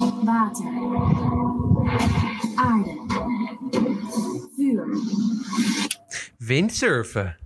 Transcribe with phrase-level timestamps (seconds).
[0.00, 0.66] water,
[2.54, 3.00] aarde,
[4.56, 4.88] vuur,
[6.38, 7.36] Windsurfen.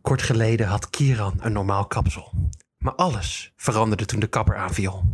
[0.00, 2.32] Kort geleden had Kieran een normaal kapsel.
[2.78, 5.04] Maar alles veranderde toen de kapper aanviel.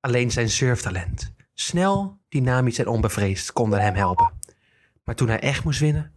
[0.00, 4.32] Alleen zijn surftalent, snel, dynamisch en onbevreesd, konden hem helpen.
[5.04, 6.12] Maar toen hij echt moest winnen,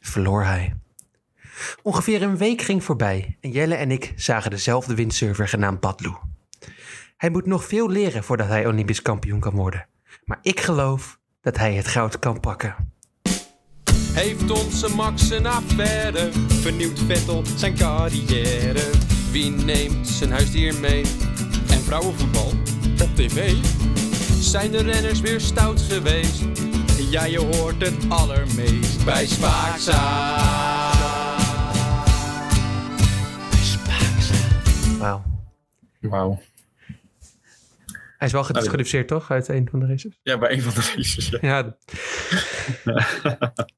[0.00, 0.76] verloor hij.
[1.82, 6.31] Ongeveer een week ging voorbij en Jelle en ik zagen dezelfde windsurfer genaamd Badloo.
[7.22, 9.86] Hij moet nog veel leren voordat hij Olympisch kampioen kan worden.
[10.24, 12.92] Maar ik geloof dat hij het goud kan pakken.
[14.12, 16.32] Heeft onze Max een affaire?
[16.48, 18.90] Vernieuwt Vettel zijn carrière?
[19.30, 21.02] Wie neemt zijn huisdier mee?
[21.70, 22.48] En vrouwenvoetbal
[23.02, 23.52] op tv?
[24.40, 26.44] Zijn de renners weer stout geweest?
[27.10, 30.00] Ja, je hoort het allermeest bij Spaakza.
[34.98, 35.22] Wauw.
[36.00, 36.38] Wauw.
[38.22, 39.30] Hij is wel gedisqualificeerd, toch?
[39.30, 40.18] Uit een van de races.
[40.22, 41.28] Ja, bij een van de races.
[41.40, 41.76] Ja.
[42.84, 43.06] Ja.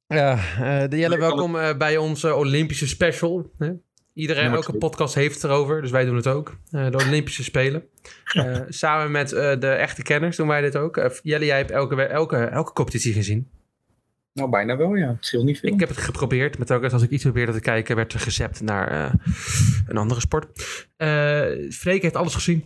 [0.18, 0.38] ja,
[0.82, 3.50] eh, de Jelle, welkom eh, bij onze Olympische special.
[3.58, 3.72] Hè?
[4.12, 6.56] Iedereen, elke podcast heeft het erover, dus wij doen het ook.
[6.70, 7.84] Eh, de Olympische Spelen.
[8.32, 11.20] Eh, samen met eh, de echte kenners doen wij dit ook.
[11.22, 13.48] Jelle, jij hebt elke, elke, elke competitie gezien.
[14.34, 15.08] Nou, bijna wel, ja.
[15.08, 15.72] Het scheelt niet veel.
[15.72, 18.60] Ik heb het geprobeerd, maar telkens als ik iets probeerde te kijken, werd er gezept
[18.60, 19.12] naar eh,
[19.86, 20.66] een andere sport.
[20.96, 22.64] Eh Freek heeft alles gezien.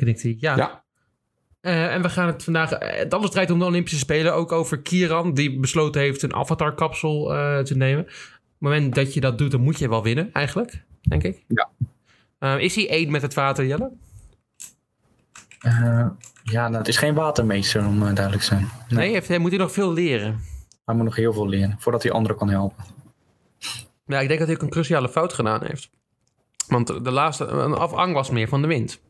[0.00, 0.56] En ik denk, ja.
[0.56, 0.84] Ja.
[1.60, 2.72] Eh, en we gaan het vandaag.
[2.72, 4.34] eh, Het alles draait om de Olympische Spelen.
[4.34, 8.02] Ook over Kieran, die besloten heeft een avatar-kapsel eh, te nemen.
[8.04, 8.16] Op het
[8.58, 10.84] moment dat je dat doet, dan moet je wel winnen, eigenlijk.
[11.02, 11.44] Denk ik.
[11.48, 11.70] Ja.
[12.58, 13.90] Is hij één met het water, Jelle?
[15.58, 16.06] Eh,
[16.42, 18.68] ja, nou, het is geen watermeester, om duidelijk te zijn.
[18.88, 19.12] Nee, Nee.
[19.12, 20.40] heeft, hij moet hij nog veel leren.
[20.84, 22.84] Hij moet nog heel veel leren, voordat hij anderen kan helpen.
[24.06, 25.90] Ja, ik denk dat hij ook een cruciale fout gedaan heeft.
[26.66, 29.00] Want de laatste een afang was meer van de wind.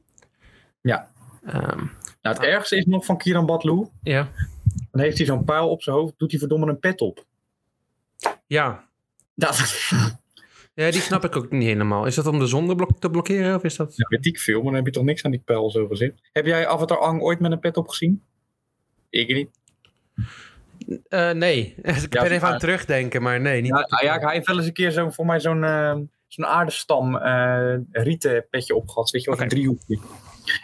[0.82, 1.10] Ja.
[1.46, 1.84] Ehm,
[2.22, 3.90] Nou, het ergste is nog van Kieran Badloo.
[4.02, 4.28] ja.
[4.90, 7.24] Dan heeft hij zo'n pijl op zijn hoofd, doet hij verdomme een pet op.
[8.46, 8.88] ja.
[9.34, 9.56] Dat
[10.74, 12.06] Ja, die snap ik ook niet helemaal.
[12.06, 13.54] Is dat om de zon te blok- te blokkeren?
[13.54, 13.96] Of is dat...
[13.96, 16.14] ja, weet ik veel, maar dan heb je toch niks aan die pijl zo gezet.
[16.32, 18.22] Heb jij Avatar Ang ooit met een pet op gezien?
[19.10, 19.50] Ik niet.
[21.08, 21.74] Eh, nee.
[21.82, 23.60] ik Ja, ben even aan het terugdenken, maar nee.
[23.62, 25.96] Niet Ja, ja, hij heeft wel eens een keer zo, voor mij zo'n eh,
[26.28, 29.10] zo'n aardestam eh rieten petje opgehad.
[29.10, 29.44] Weet je wel, Oké.
[29.44, 29.98] een driehoekje.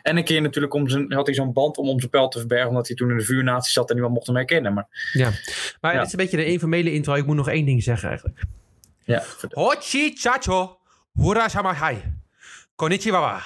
[0.03, 2.39] En een keer natuurlijk om zijn, had hij zo'n band om om zijn pijl te
[2.39, 4.75] verbergen, omdat hij toen in de vuurnatie zat en niemand mocht hem herkennen.
[4.75, 5.31] Maar Ja.
[5.81, 5.99] Maar Ja.
[5.99, 7.15] het is een beetje de informele intro.
[7.15, 8.41] Ik moet nog één ding zeggen eigenlijk.
[9.05, 10.78] ja, Hochi chacho,
[11.12, 12.03] hura samahai.
[12.75, 13.21] Konnichiwa.
[13.21, 13.41] wa.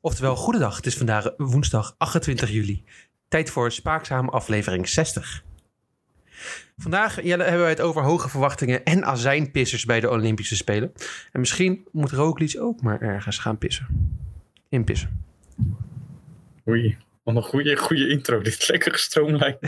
[0.00, 0.76] Oftewel, goedendag.
[0.76, 2.84] Het is vandaag woensdag 28 juli.
[3.28, 5.44] Tijd voor Spaakzaam aflevering 60.
[6.76, 10.92] Vandaag Jelle, hebben wij het over hoge verwachtingen en azijnpissers bij de Olympische Spelen.
[11.32, 13.86] En misschien moet Roglic ook maar ergens gaan pissen.
[14.68, 15.24] Inpissen.
[16.68, 16.96] Oei.
[17.26, 18.40] Wat een goede, goede intro.
[18.42, 19.58] Dit is lekker gestroomlijnd.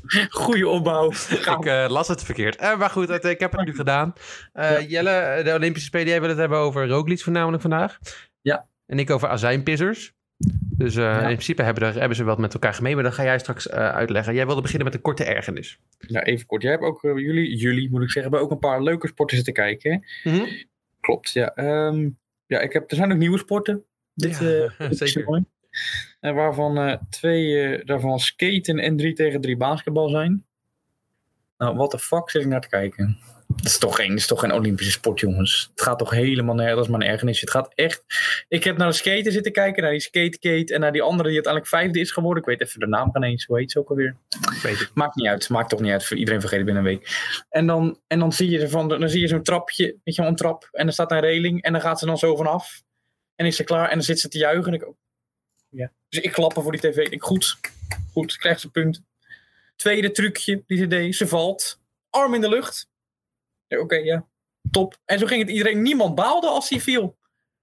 [0.30, 1.10] goede opbouw.
[1.10, 2.56] Ik eh, las het verkeerd.
[2.56, 4.12] Eh, maar goed, ik heb het nu gedaan.
[4.52, 7.98] Eh, Jelle, de Olympische Spelen, jij wil het hebben over Roglic voornamelijk vandaag.
[8.40, 8.66] Ja.
[8.86, 10.12] En ik over azijnpissers.
[10.76, 13.38] Dus in principe hebben, er, hebben ze wat met elkaar gemeen, maar dat ga jij
[13.38, 14.34] straks uitleggen.
[14.34, 15.78] Jij wilde beginnen met een korte ergernis.
[15.98, 16.62] Nou, even kort.
[16.62, 19.54] Jij hebt ook, jullie, jullie moet ik zeggen, hebben ook een paar leuke sporten zitten
[19.54, 20.04] kijken.
[20.24, 20.44] Mhm.
[21.00, 21.54] Klopt, ja.
[21.54, 22.08] Ehm,
[22.46, 23.84] ja, ik heb, er zijn ook nieuwe sporten.
[24.18, 25.44] Dit, Ja, eh, zeker.
[26.20, 30.44] En waarvan eh, twee eh, daarvan skaten en drie tegen drie basketbal zijn.
[31.56, 33.18] Nou, what the fuck zit ik naar te kijken?
[33.46, 35.70] Dat is toch geen, dat is toch geen Olympische sport, jongens.
[35.70, 36.76] Het gaat toch helemaal nergens.
[36.76, 37.40] Dat is mijn ergernis.
[37.40, 38.04] Het gaat echt.
[38.48, 41.34] Ik heb naar de skaten zitten kijken, naar die skate-kate en naar die andere die
[41.34, 42.42] uiteindelijk vijfde is geworden.
[42.42, 43.44] Ik weet even de naam geen eens.
[43.44, 44.16] Hoe heet ze ook alweer?
[44.62, 44.90] Weet ik.
[44.94, 45.48] Maakt niet uit.
[45.48, 46.10] Maakt toch niet uit.
[46.10, 47.08] Iedereen vergeet het binnen een week.
[47.48, 50.30] En dan, en dan zie je, ervan, dan zie je zo'n trapje, weet je wel,
[50.30, 50.68] een trap.
[50.72, 51.62] En er staat een reling.
[51.62, 52.82] En dan gaat ze dan zo vanaf.
[53.38, 53.88] En is ze klaar.
[53.88, 54.72] En dan zit ze te juichen.
[54.72, 54.88] En ik,
[55.68, 55.92] ja.
[56.08, 56.96] Dus ik klappen voor die tv.
[56.96, 57.56] Ik, goed.
[58.12, 58.36] Goed.
[58.36, 59.02] Krijgt ze een punt.
[59.76, 61.14] Tweede trucje die ze deed.
[61.14, 61.80] Ze valt.
[62.10, 62.88] Arm in de lucht.
[63.66, 64.26] Ja, Oké, ja.
[64.70, 64.98] Top.
[65.04, 65.82] En zo ging het iedereen.
[65.82, 67.16] Niemand baalde als hij viel.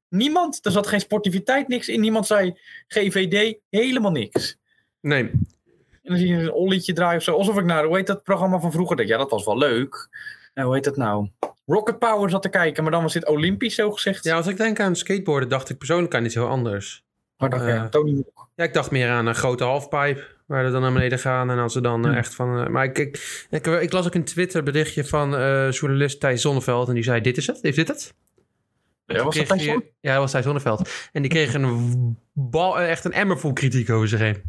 [0.09, 0.65] Niemand.
[0.65, 1.99] Er zat geen sportiviteit, niks in.
[1.99, 3.57] Niemand zei GVD.
[3.69, 4.57] Helemaal niks.
[4.99, 5.23] Nee.
[5.23, 7.35] En dan zie je een ollietje draaien of zo.
[7.35, 8.95] Alsof ik naar, hoe heet dat programma van vroeger?
[8.95, 10.09] denk, Ja, dat was wel leuk.
[10.63, 11.29] Hoe heet dat nou?
[11.65, 14.23] Rocket Power zat te kijken, maar dan was dit Olympisch zo gezegd.
[14.23, 17.03] Ja, als ik denk aan skateboarden, dacht ik persoonlijk aan iets heel anders.
[17.37, 18.49] Maar dacht je, eh, Tony Hawk.
[18.55, 20.33] Ja, ik dacht meer aan een grote halfpipe.
[20.45, 21.49] Waar ze dan naar beneden gaan.
[21.51, 22.17] En als ze dan eh, Hmm.
[22.17, 22.59] echt van.
[22.59, 26.41] eh, maar ik, ik, ik, ik las ook een Twitter berichtje van eh, journalist Thijs
[26.41, 26.87] Zonneveld.
[26.87, 27.59] En die zei: Dit is het?
[27.61, 28.13] Is dit het?
[29.05, 30.89] Ja, was dat Thijs Ja, dat was Thijs Zonneveld.
[31.11, 34.43] En die kreeg een bal, echt een emmer vol kritiek over zich heen.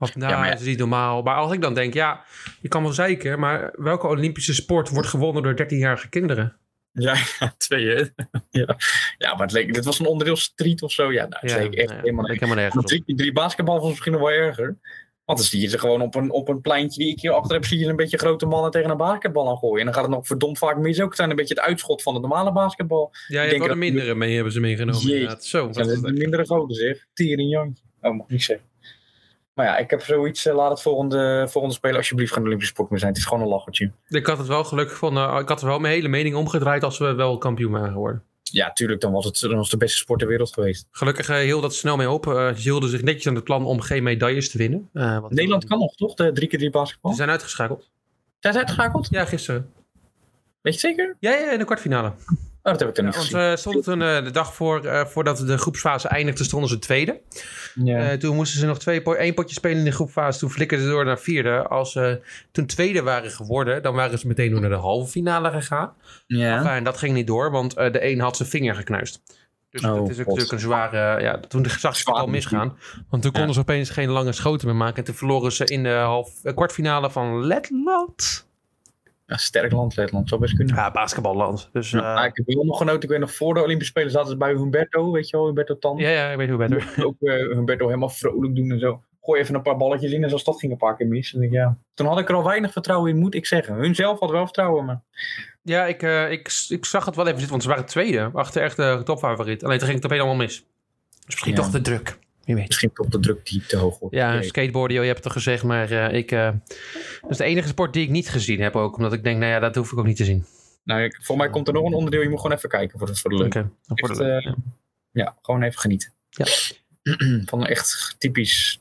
[0.00, 0.50] Of, nou, Ja, ja.
[0.50, 1.22] dat is niet normaal.
[1.22, 2.24] Maar als ik dan denk, ja,
[2.60, 6.56] je kan wel zeiken, maar welke Olympische sport wordt gewonnen door 13-jarige kinderen?
[6.92, 8.04] Ja, ja twee hè?
[8.50, 8.76] ja.
[9.18, 11.12] ja, maar het leek, dit was een onderdeel street of zo.
[11.12, 12.86] Ja, nou, het Ja, leek echt helemaal leek helemaal nergens.
[12.86, 14.78] Drie, drie basketbal was misschien nog wel erger.
[15.24, 17.54] Want dan zie je ze gewoon op een, op een pleintje die ik hier achter
[17.54, 19.78] heb, zie je een beetje grote mannen tegen een basketbal aan gooien.
[19.78, 21.08] En dan gaat het nog verdomd vaak mis ook.
[21.08, 23.12] Het zijn een beetje het uitschot van het normale basketbal.
[23.28, 25.00] Ja, je hebt de mindere mee hebben ze meegenomen.
[25.00, 25.44] Inderdaad.
[25.44, 27.06] Zo, Dat zijn is de mindere grote zeg.
[27.12, 27.84] Tiering Jantje.
[28.00, 28.69] Oh, mag ik niet zeggen.
[29.60, 30.46] Maar ja, ik heb zoiets.
[30.46, 33.10] eh, laat het volgende, volgende spelen alsjeblieft geen Olympische sport meer zijn.
[33.12, 33.90] Het is gewoon een lachertje.
[34.08, 35.36] Ik had het wel gelukkig gevonden.
[35.38, 38.22] Ik had wel mijn hele mening omgedraaid als we wel kampioen waren geworden.
[38.42, 39.00] Ja, tuurlijk.
[39.00, 40.88] Dan was het dan was het de beste sport ter wereld geweest.
[40.90, 42.26] Gelukkig eh, hield dat snel mee op.
[42.26, 44.88] Eh, ze hielden zich netjes aan het plan om geen medailles te winnen.
[44.92, 46.14] Eh, wat- Nederland kan nog, toch?
[46.14, 47.10] De drie keer drie basketbal.
[47.10, 47.88] Ze zijn uitgeschakeld.
[48.38, 49.08] Zijn ze uitgeschakeld?
[49.10, 49.72] Ja, gisteren.
[50.62, 51.16] Weet je het zeker?
[51.20, 52.12] Ja, ja, in de kwartfinale.
[52.62, 53.50] Oh, dat heb ik dan Ja, niet want gezien.
[53.50, 57.20] we stonden toen eh, de dag voor, eh, voordat de groepsfase eindigde, stonden ze tweede.
[57.74, 57.98] ja.
[58.10, 60.38] Eh, toen moesten ze nog twee, po- één potje spelen in de groepfase.
[60.38, 61.62] Toen flikkerden ze door naar vierde.
[61.68, 62.20] Als ze
[62.52, 65.92] toen tweede waren geworden, dan waren ze meteen door naar de halve finale gegaan.
[66.26, 66.76] ja.
[66.76, 69.22] En dat ging niet door, want eh, de een had zijn vinger geknuist.
[69.70, 70.26] Dus Oh, dat is ook God.
[70.26, 71.22] natuurlijk een zware...
[71.22, 72.78] Ja, toen zag je het al misgaan.
[73.10, 73.38] Want toen Ja.
[73.38, 74.96] konden ze opeens geen lange schoten meer maken.
[74.96, 78.48] En toen verloren ze in de half, eh, kwartfinale van Letland.
[79.30, 80.28] Ja, sterk land, Letland.
[80.28, 80.74] Zou best kunnen.
[80.74, 81.68] Ja, basketballand.
[81.72, 83.02] Dus Ja, maar ik heb wel nog genoten.
[83.02, 85.12] Ik weet nog, voor de Olympische Spelen zaten ze bij Humberto.
[85.12, 85.96] Weet je wel, Humberto Tan.
[85.96, 86.94] ja, ja, ik weet hoe beter.
[87.06, 89.02] Ook eh, Humberto helemaal vrolijk doen en zo.
[89.22, 91.34] Gooi even een paar balletjes in en zelfs dat ging een paar keer mis.
[91.34, 91.76] En ik, ja.
[91.94, 93.74] Toen had ik er al weinig vertrouwen in, moet ik zeggen.
[93.74, 95.02] Hun zelf had wel vertrouwen, maar...
[95.62, 98.30] Ja, ik, eh, ik, ik zag het wel even zitten, want ze waren tweede.
[98.32, 99.64] Achter echt de topfavoriet.
[99.64, 100.56] Alleen toen ging het opeens allemaal mis.
[101.10, 101.56] Dus misschien Ja.
[101.62, 102.18] toch de druk.
[102.50, 102.68] Wie weet.
[102.68, 104.14] Misschien toch de druk die te hoog wordt.
[104.14, 105.62] Ja, skateboarden, joh, je hebt het toch gezegd.
[105.62, 106.50] Maar eh, ik, eh,
[107.20, 108.96] dat is de enige sport die ik niet gezien heb ook.
[108.96, 110.44] Omdat ik denk, nou ja, dat hoef ik ook niet te zien.
[110.84, 112.22] Nou, ik, voor mij komt er nog een onderdeel.
[112.22, 113.52] Je moet gewoon even kijken voor de, voor de leuk.
[113.52, 114.52] De leuk, eh,
[115.12, 116.12] Ja, gewoon even genieten.
[116.28, 116.46] Ja.
[117.48, 118.80] Van een echt typisch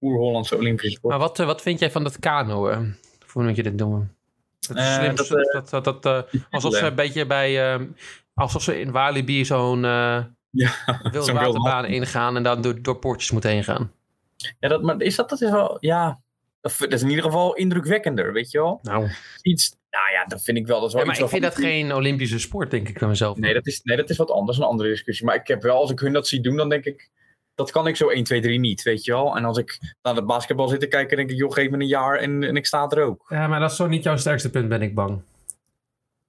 [0.00, 1.12] oer-Hollandse Olympische sport.
[1.12, 2.68] Maar wat, wat vind jij van dat kano?
[2.68, 2.80] eh
[3.26, 4.16] hoe moet je dit noemen?
[4.68, 7.80] Het slim, dat, dat, dat, dat, eh, alsof ze een beetje bij...
[8.34, 10.72] alsof ze in Walibi zo'n eh Ja,
[11.12, 12.36] wilde waterbaan ingaan...
[12.36, 13.92] en dan door, door poortjes moeten heen gaan.
[14.60, 16.20] Ja, dat, maar is dat, dat is wel, ja,
[16.60, 18.78] dat is in ieder geval indrukwekkender, weet je wel?
[18.82, 19.08] Nou,
[19.42, 20.78] Iets, nou ja, dat vind ik wel.
[20.80, 23.08] Dat is wel ja, maar iets ik vind dat geen Olympische sport, denk ik van
[23.08, 23.36] mezelf.
[23.36, 25.26] Nee dat, is, nee, dat is wat anders, een andere discussie.
[25.26, 27.10] Maar ik heb wel, als ik hun dat zie doen, dan denk ik,
[27.54, 29.36] dat kan ik zo 1, 2, 3 niet, weet je wel?
[29.36, 31.86] En als ik naar het basketbal zit te kijken, denk ik, joh, geef me een
[31.86, 33.26] jaar en, en ik sta er ook.
[33.28, 35.22] Ja, maar dat is toch niet jouw sterkste punt, ben ik bang.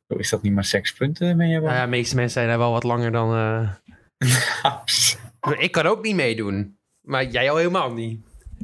[0.07, 1.63] Zo, Is dat niet maar sekspunten, ben je wel?
[1.63, 3.33] Nou ja, de meeste mensen zijn daar wel wat langer dan...
[3.33, 3.92] eh,
[5.57, 6.77] Ik kan ook niet meedoen.
[7.01, 8.19] Maar jij al helemaal niet.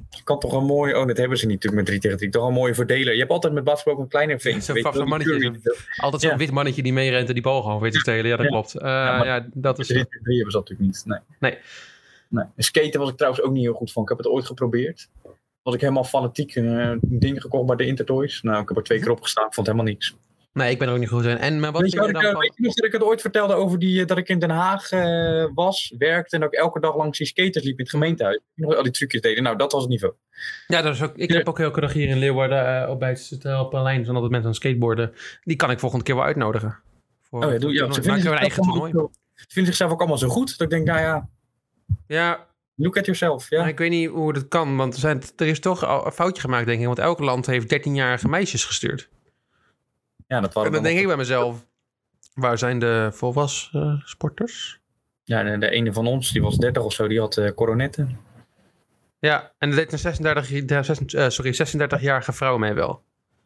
[0.09, 2.29] Je kan toch een mooie, oh, dat hebben ze niet natuurlijk met 3 tegen 3,
[2.29, 3.13] toch een mooie verdeler.
[3.13, 4.37] Je hebt altijd met basketbal ook een kleine.
[4.39, 5.61] Zo'n mannetje, curling.
[5.97, 6.37] Altijd zo'n Ja.
[6.37, 8.25] wit mannetje die meerent en die bal gewoon weet te stelen.
[8.27, 8.51] Ja, dat Ja.
[8.51, 8.75] klopt.
[8.75, 9.87] Eh, maar- ja, dat is...
[9.87, 11.03] 3 tegen 3 hebben ze natuurlijk niet.
[11.05, 11.19] Nee.
[11.39, 11.57] Nee.
[12.27, 12.45] nee.
[12.55, 14.03] En Skaten was ik trouwens ook niet heel goed van.
[14.03, 15.09] Ik heb het ooit geprobeerd.
[15.61, 16.55] Was ik helemaal fanatiek.
[16.55, 18.41] Een ding gekocht bij de Intertoys.
[18.41, 19.47] Nou, ik heb er twee keer op gestaan.
[19.47, 20.15] Ik vond helemaal niks.
[20.53, 21.37] Nee, ik ben er ook niet goed in.
[21.37, 22.39] En maar wat Weet je, je ik, dan eh, van...
[22.39, 24.49] weet je nog dat ik het ooit vertelde over die, eh, dat ik in Den
[24.49, 28.39] Haag eh, was, werkte en ik elke dag langs die skaters liep in het gemeentehuis.
[28.55, 29.43] Nog al die trucjes deden.
[29.43, 30.13] Nou, dat was het niveau.
[30.67, 31.37] Ja, dat is ook, ik Ja.
[31.37, 34.49] heb ook elke dag hier in Leeuwarden eh, op bij het Hotelplein zijn altijd mensen
[34.49, 35.13] aan het skateboarden.
[35.43, 36.79] Die kan ik volgende keer wel uitnodigen.
[37.21, 38.91] Voor Oh ja, doe, ja, ze vinden, een eigen zichzelf toernooi.
[38.91, 40.49] allemaal zo- ze vinden zichzelf ook allemaal zo goed.
[40.57, 41.29] Dat ik denk, nou ja,
[42.07, 43.49] Ja, look at yourself.
[43.49, 43.59] Ja.
[43.59, 44.75] maar ik weet niet hoe dat kan.
[44.77, 46.85] Want er, zijn, er is toch al een foutje gemaakt, denk ik.
[46.85, 49.09] Want elk land heeft 13-jarige meisjes gestuurd.
[50.29, 51.65] Ja, dat En waren dan dan denk ik bij mezelf,
[52.33, 54.79] waar zijn de volwassen sporters?
[55.23, 58.17] Ja, de, de ene van ons, die was 30 of zo, die had eh, coronetten.
[59.19, 61.53] Ja, en er deed een 36, ja, 36, eh, sorry,
[61.99, 63.01] 36-jarige vrouw mee wel.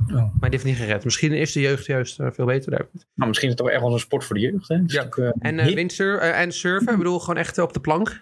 [0.07, 0.13] Oh.
[0.13, 1.03] Maar die heeft niet gered.
[1.03, 2.85] Misschien is de jeugd juist eh, veel beter daar.
[3.15, 4.75] Nou, misschien is het toch echt wel een sport voor de jeugd, hè?
[4.75, 4.81] Ja.
[4.81, 8.21] natuurlijk, eh, En, windsurf, eh, en surfen, ik bedoel gewoon echt op de plank.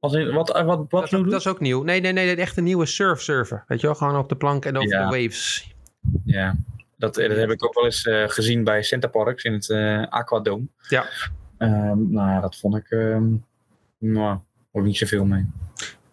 [0.00, 1.82] In- wat, eh, wat, wat dat, ook, dat is ook nieuw.
[1.82, 3.64] Nee, nee, nee, echt een nieuwe surf surfen.
[3.68, 5.08] Weet je wel, gewoon op de plank en over Ja.
[5.10, 5.74] de waves.
[6.24, 6.56] Ja,
[7.04, 9.70] dat, eh, dat heb ik ook wel eens eh, gezien bij Center Parks in het
[9.70, 10.66] eh Aquadome.
[10.88, 11.06] Ja.
[11.58, 12.90] Ehm, nou ja, dat vond ik...
[12.90, 13.34] ehm
[13.98, 14.38] nou,
[14.72, 15.46] ook niet zoveel mee.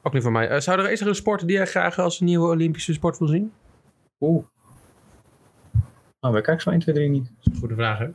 [0.01, 0.62] Ook niet van mij.
[0.62, 3.27] Zou er, is er een sport die jij graag als een nieuwe Olympische sport wil
[3.27, 3.51] zien?
[4.19, 4.45] Oeh.
[6.19, 7.24] Nou, wij kijken zo 1, 2, 3 niet.
[7.24, 8.05] Dat is een goede vraag, hè?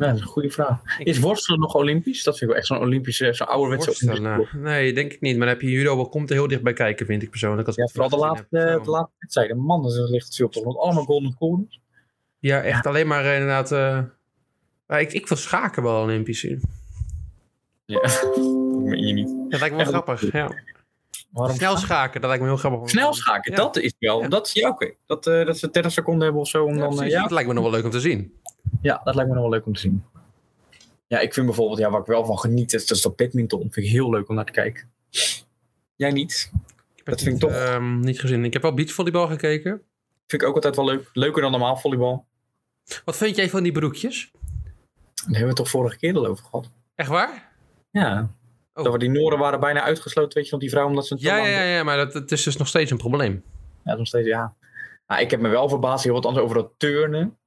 [0.00, 0.98] Ja, dat is een goede vraag.
[0.98, 2.22] Is worstelen nog Olympisch?
[2.22, 4.62] Dat vind ik wel echt zo'n Olympische, zo'n ouderwetse Worstelen, Olympische sport.
[4.62, 5.36] nou, nee, denk ik niet.
[5.36, 7.66] Maar dan heb je judo, wel komt er heel dichtbij kijken, vind ik persoonlijk.
[7.66, 9.58] Als Ja, vooral de laatste, de laatste wedstrijden.
[9.58, 10.76] Man, er ligt het veel op de grond.
[10.76, 11.80] Allemaal golden corners.
[12.40, 13.72] Ja, echt alleen maar eh, inderdaad...
[13.72, 14.00] eh,
[14.86, 16.62] maar ik, ik wil schaken wel Olympisch zien.
[17.84, 18.36] Ja, dat
[18.84, 19.26] meen je niet.
[19.50, 19.88] Dat lijkt me wel Echt?
[19.88, 20.50] grappig, ja.
[21.30, 22.90] Waarom Snel schaken, dat lijkt me heel grappig.
[22.90, 23.56] Snel schaken, Ja.
[23.56, 24.20] dat is wel.
[24.22, 24.28] Ja.
[24.28, 24.92] Dat, ja, oké.
[25.06, 26.64] Dat, eh, dat ze 30 seconden hebben of zo.
[26.64, 28.34] Om Ja, dan, ja, Dat lijkt me nog wel leuk om te zien.
[28.82, 30.04] ja, dat lijkt me nog wel leuk om te zien.
[31.06, 33.60] Ja, ik vind bijvoorbeeld, ja, waar ik wel van geniet, is, dat is dat badminton.
[33.60, 34.90] Vind ik heel leuk om naar te kijken.
[35.96, 36.50] Jij niet?
[36.52, 38.44] Ik heb Dat vind ik niet, toch- ehm, niet gezien.
[38.44, 39.70] Ik heb wel beachvolleybal gekeken.
[40.26, 41.10] Vind ik ook altijd wel leuk.
[41.12, 42.26] Leuker dan normaal volleybal.
[43.04, 44.30] Wat vind jij van die broekjes?
[44.32, 46.70] Daar hebben we het toch vorige keer al over gehad.
[46.94, 47.52] Echt waar?
[47.90, 48.30] Ja.
[48.74, 48.84] Oh.
[48.84, 51.18] Dat we die Noren waren bijna uitgesloten, weet je, want die vrouw omdat ze een
[51.18, 53.42] te Ja, ja, ja, ja maar dat, het is dus nog steeds een probleem.
[53.84, 54.54] Ja, nog steeds, ja.
[55.06, 57.38] Nou, ik heb me wel verbaasd, heel wat anders over dat turnen.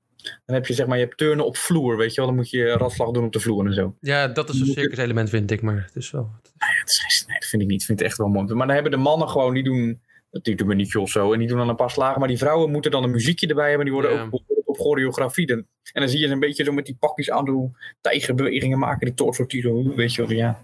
[0.45, 2.25] Dan heb je zeg maar, je hebt turnen op vloer, weet je wel.
[2.25, 3.95] Dan moet je ratslag doen op de vloer en zo.
[4.00, 5.62] Ja, dat is een circus element, vind ik.
[5.62, 6.29] Maar het is wel...
[6.57, 7.79] Ja, dat, is, nee, dat vind ik niet.
[7.79, 8.53] Ik vind het echt wel mooi.
[8.53, 10.01] Maar dan hebben de mannen gewoon, die doen
[10.41, 11.33] die doen een minuutje of zo.
[11.33, 12.19] En die doen dan een paar slagen.
[12.19, 13.85] Maar die vrouwen moeten dan een muziekje erbij hebben.
[13.85, 14.21] Die worden Ja.
[14.21, 14.41] ook
[14.74, 15.48] op choreografie.
[15.48, 17.75] En dan zie je ze een beetje zo met die pakjes aan doen.
[18.01, 19.06] Tijgerbewegingen maken.
[19.06, 19.96] Die torsortieren.
[19.96, 20.32] Weet je wel.
[20.38, 20.60] Ja.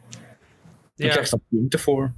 [0.95, 1.09] Dan Ja.
[1.13, 2.11] krijg je dan punten voor.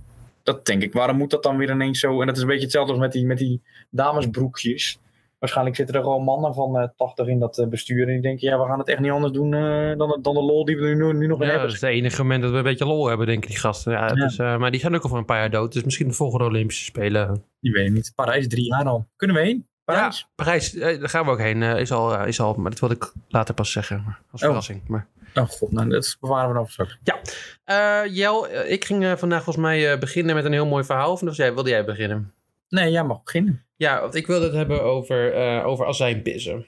[0.44, 0.94] Dat denk ik.
[0.94, 2.22] Waarom moet dat dan weer ineens zo?
[2.22, 5.00] En dat is een beetje hetzelfde als met die, met die damesbroekjes.
[5.40, 8.08] Waarschijnlijk zitten er gewoon mannen van eh 80 in dat eh, bestuur.
[8.08, 10.42] En die denken, ja, we gaan het echt niet anders doen eh, dan, dan de
[10.42, 11.68] lol die we nu, nu nog Ja, dat hebben.
[11.76, 13.92] is het enige moment dat we een beetje lol hebben, denk ik, die gasten.
[13.92, 15.74] Ja, maar die zijn ook al voor een paar jaar dood.
[15.74, 17.44] Dus misschien de volgende Olympische Spelen.
[17.60, 18.12] Die weet ik niet.
[18.16, 19.08] Parijs, drie jaar al.
[19.16, 19.66] Kunnen we heen?
[19.94, 20.20] Parijs?
[20.20, 21.64] Ja, Parijs, eh, daar gaan we ook heen.
[21.64, 24.04] eh, is, al, eh, is al, maar dat wilde ik later pas zeggen.
[24.06, 24.48] Maar als Oh.
[24.48, 24.82] verrassing.
[24.88, 25.08] Maar.
[25.36, 26.72] Oh god, nou, dat bewaren we dan voor
[27.04, 27.60] straks.
[27.64, 31.12] Eh, Jel, ik ging vandaag volgens mij beginnen met een heel mooi verhaal.
[31.12, 32.34] Of jij, wilde jij beginnen?
[32.70, 33.64] Nee, jij mag beginnen.
[33.76, 36.66] Ja, want ik wilde het hebben over, eh over azijnpissen.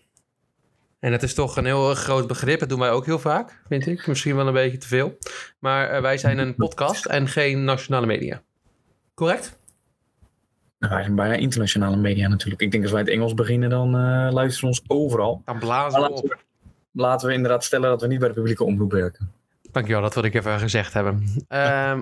[1.00, 2.60] En dat is toch een heel groot begrip.
[2.60, 4.08] Dat doen wij ook heel vaak, vind ik.
[4.08, 5.18] Misschien wel een beetje te veel.
[5.60, 8.42] Maar wij zijn een podcast en geen nationale media.
[9.14, 9.60] Correct?
[10.84, 12.62] Nou, wij zijn bijna internationale media natuurlijk.
[12.62, 15.42] Ik denk als wij het Engels beginnen, dan eh, luisteren ze ons overal.
[15.46, 16.30] Dan blazen we laten op.
[16.30, 16.38] we,
[17.02, 19.32] laten we inderdaad stellen dat we niet bij de publieke omroep werken.
[19.72, 21.24] Dankjewel, dat wilde ik even gezegd hebben.
[21.48, 22.02] Ehm,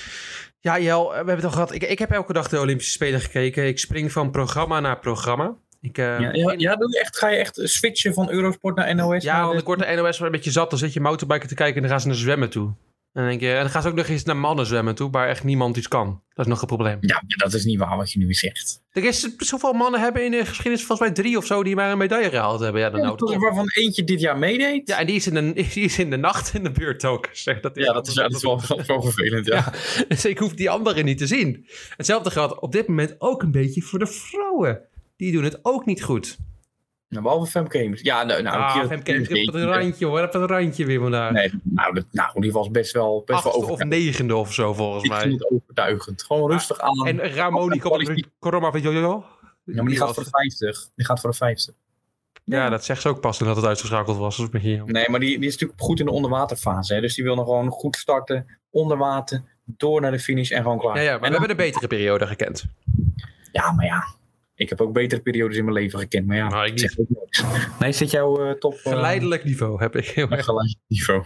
[0.68, 1.72] ja, Jel, we hebben het al gehad.
[1.74, 3.66] Ik, ik heb elke dag de Olympische Spelen gekeken.
[3.66, 5.54] Ik spring van programma naar programma.
[5.80, 8.94] Ik, eh, Ja, ja, ja, doe je echt, ga je echt switchen van Eurosport naar
[8.94, 9.22] NOS?
[9.24, 10.70] Ja, naar want de- ik word de NOS wel een beetje zat.
[10.70, 12.72] Dan zit je motorbiken te kijken en dan gaan ze naar zwemmen toe.
[13.12, 15.10] En dan, denk je, en dan gaan ze ook nog eens naar mannen zwemmen toe,
[15.10, 16.22] waar echt niemand iets kan.
[16.34, 16.98] Dat is nog een probleem.
[17.00, 18.82] Ja, dat is niet waar wat je nu zegt.
[18.92, 21.90] Er is zoveel mannen hebben in de geschiedenis, volgens mij drie of zo, die maar
[21.90, 22.80] een medaille gehaald hebben.
[22.80, 24.88] Ja, dan nou, Ja, waarvan eentje dit jaar meedeed?
[24.88, 27.28] ja en die is, in de, die is in de nacht in de buurt ook.
[27.32, 29.54] Zeg, dat is, Ja, dat is, dat is wel, wel, wel vervelend, ja.
[29.96, 31.66] Ja, dus ik hoef die anderen niet te zien.
[31.96, 34.80] Hetzelfde geldt op dit moment ook een beetje voor de vrouwen.
[35.16, 36.38] Die doen het ook niet goed.
[37.10, 37.98] Nou, behalve Femke.
[38.02, 41.32] Ja, nou, nou ah, Femke heeft op het randje hoor, op het randje weer vandaag.
[41.32, 45.04] Nee, nou, dat- nou, die was best wel, best wel of negende of zo volgens
[45.04, 45.20] Ik mij.
[45.20, 46.22] vind het overtuigend.
[46.22, 47.06] Gewoon rustig aan.
[47.06, 49.24] En Ramoni komt op de corona van jojo.
[49.64, 50.88] ja, maar die gaat voor de 50.
[50.94, 51.74] Die gaat voor de 50.
[52.44, 54.48] Ja, dat zegt ze ook pas toen dat het uitgeschakeld was.
[54.48, 54.92] Beetje jammer.
[54.92, 56.94] Nee, maar die, die is natuurlijk goed in de onderwaterfase.
[56.94, 57.00] Hè?
[57.00, 60.78] Dus die wil nog gewoon goed starten, onder water, door naar de finish en gewoon
[60.78, 60.96] klaar.
[60.96, 62.64] Ja, ja, maar En we dan- hebben een betere periode gekend.
[63.52, 64.04] ja, maar ja.
[64.60, 66.26] Ik heb ook betere periodes in mijn leven gekend.
[66.26, 67.44] Maar ja, Nou, ik zeg ook niks.
[67.78, 68.72] Nee, zit jouw eh, top...
[68.74, 70.44] eh, Geleidelijk niveau heb ik heel op erg.
[70.44, 71.24] gelijk niveau.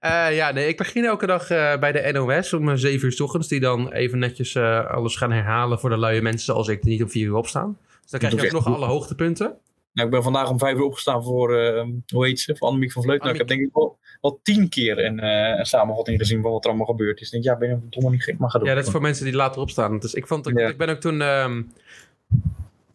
[0.00, 3.12] Eh, ja, nee, ik begin elke dag eh, bij de NOS om eh, 7 uur
[3.12, 3.48] 's ochtends.
[3.48, 6.90] Die dan even netjes eh, alles gaan herhalen voor de luie mensen zoals ik die
[6.92, 7.78] niet om 4 uur opstaan.
[8.02, 9.54] Dus dan krijg je ook ik nog alle hoogtepunten.
[9.92, 12.92] Nou, ik ben vandaag om vijf uur opgestaan voor, eh, hoe heet ze, voor Annemiek
[12.92, 13.24] van Vleuten.
[13.26, 16.50] Nou, ik heb denk ik wel, wel tien keer een, eh, een samenvatting gezien van
[16.50, 17.26] wat er allemaal gebeurd is.
[17.26, 18.68] Ik denk, ja, ben je verdomme niet gek, maar ga doen.
[18.68, 19.98] Ja, dat is voor mensen die later opstaan.
[19.98, 20.68] Dus ik vond het, Ja.
[20.68, 21.20] ik ben ook toen...
[21.22, 21.62] ehm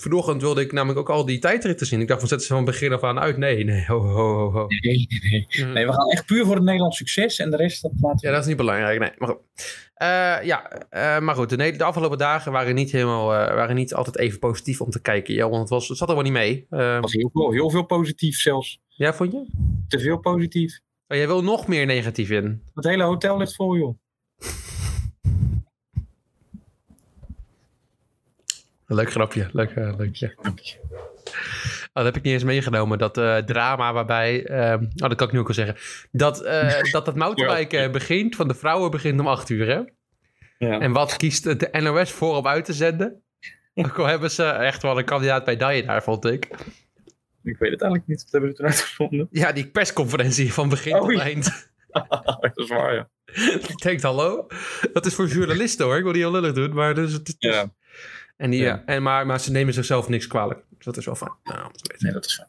[0.04, 2.02] vanochtend wilde ik namelijk ook al die tijdritten zien.
[2.02, 3.38] Ik dacht van zetten ze van begin af aan uit.
[3.38, 4.66] Nee, nee, ho, ho, ho, ho.
[4.68, 5.74] Nee, nee, nee.
[5.74, 8.28] Nee, we gaan echt puur voor het Nederlands succes en de rest dat laten we...
[8.28, 9.12] Ja, dat is niet belangrijk, nee.
[9.18, 9.40] Maar goed.
[9.94, 11.50] Eh, ja, eh, maar goed.
[11.50, 15.02] De, de afgelopen dagen waren niet, helemaal, eh, waren niet altijd even positief om te
[15.02, 15.34] kijken.
[15.34, 16.66] Ja, want het, was, het zat er wel niet mee.
[16.70, 18.80] Eh, was heel veel, heel veel positief zelfs.
[18.88, 19.46] ja, vond je?
[19.88, 20.80] Te veel positief.
[21.08, 22.63] Oh, jij wil nog meer negatief in.
[22.74, 23.98] Het hele hotel ligt vol, joh.
[28.88, 30.32] Leuk grapje, leuk, eh, leuk ja.
[31.94, 32.98] Oh, dat heb ik niet eens meegenomen.
[32.98, 34.50] Dat eh, drama waarbij...
[34.50, 35.75] oh, dat kan ik nu ook wel zeggen.
[36.12, 39.82] Dat eh, dat, dat mountainbiken begint, van de vrouwen begint om acht uur, hè?
[40.68, 40.80] Ja.
[40.80, 43.22] En wat kiest de NOS voor om uit te zenden?
[43.74, 46.46] Ook al hebben ze echt wel een kandidaat bij Dijen daar, vond ik.
[47.44, 48.24] Ik weet het eigenlijk niet.
[48.24, 49.28] Wat hebben ze toen uitgevonden?
[49.32, 51.72] Ja, die persconferentie van begin Oh, tot eind.
[52.40, 53.10] dat is waar, ja.
[53.68, 54.48] Ik denk, hallo?
[54.94, 55.98] Dat is voor journalisten hoor.
[55.98, 57.36] Ik wil die heel lullig doen, maar dus, het is...
[57.40, 57.72] Ja,
[58.38, 58.66] En die, Ja.
[58.68, 58.84] ja.
[58.86, 60.60] en, maar, maar ze nemen zichzelf niks kwalijk.
[60.70, 61.32] Dus dat is wel fijn.
[61.44, 62.48] Nou, nee, dat is fijn.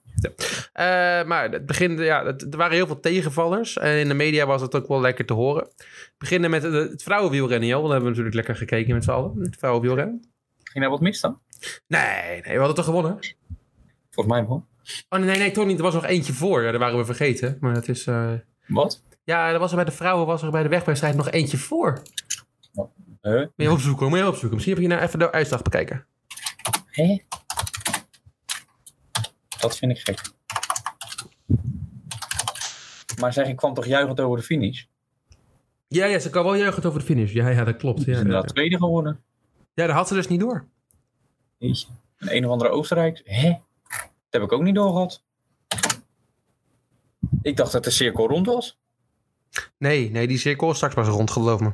[0.73, 3.77] Eh, maar het begin, ja, het- er waren heel veel tegenvallers.
[3.79, 5.65] En in de media was het ook wel lekker te horen.
[5.77, 5.85] We
[6.19, 7.83] beginnen met het, het vrouwenwielrennen, joh.
[7.83, 9.39] Dat hebben we natuurlijk lekker gekeken met z'n allen.
[9.41, 10.33] Het vrouwenwielrennen.
[10.63, 11.41] Ging daar wat mis dan?
[11.87, 13.19] Nee, nee, we hadden toch gewonnen?
[14.11, 14.67] Volgens mij wel.
[15.09, 15.77] Oh nee, nee, toch niet.
[15.77, 16.63] Er was nog eentje voor.
[16.63, 17.57] Ja, daar waren we vergeten.
[17.61, 18.07] Maar het is...
[18.07, 18.33] eh,
[18.67, 19.03] Wat?
[19.25, 22.03] Ja, er was er bij de vrouwen was er bij de wegwedstrijd nog eentje voor.
[23.23, 23.39] Huh?
[23.41, 24.55] Moet je opzoeken, moet je opzoeken.
[24.55, 26.07] Misschien heb je nou even de uitslag bekijken.
[26.87, 27.23] Hé?
[29.59, 30.21] Dat vind ik gek.
[33.21, 34.85] Maar zeg, ik kwam toch juichend over de finish?
[35.89, 37.33] Ja, ja, ze kan wel juichen over de finish.
[37.33, 38.03] Ja, ja, dat klopt.
[38.03, 39.23] Ze Ja, is ja, tweede geworden.
[39.75, 40.67] ja dat had ze dus niet door.
[41.59, 41.87] Jeetje.
[42.19, 43.21] Een een of andere Oostenrijk.
[43.25, 43.49] Hè?
[43.89, 45.23] Dat heb ik ook niet doorgehad.
[47.43, 48.79] Ik dacht dat de cirkel rond was.
[49.79, 51.73] Nee, nee, die cirkel is straks pas rond, geloof me.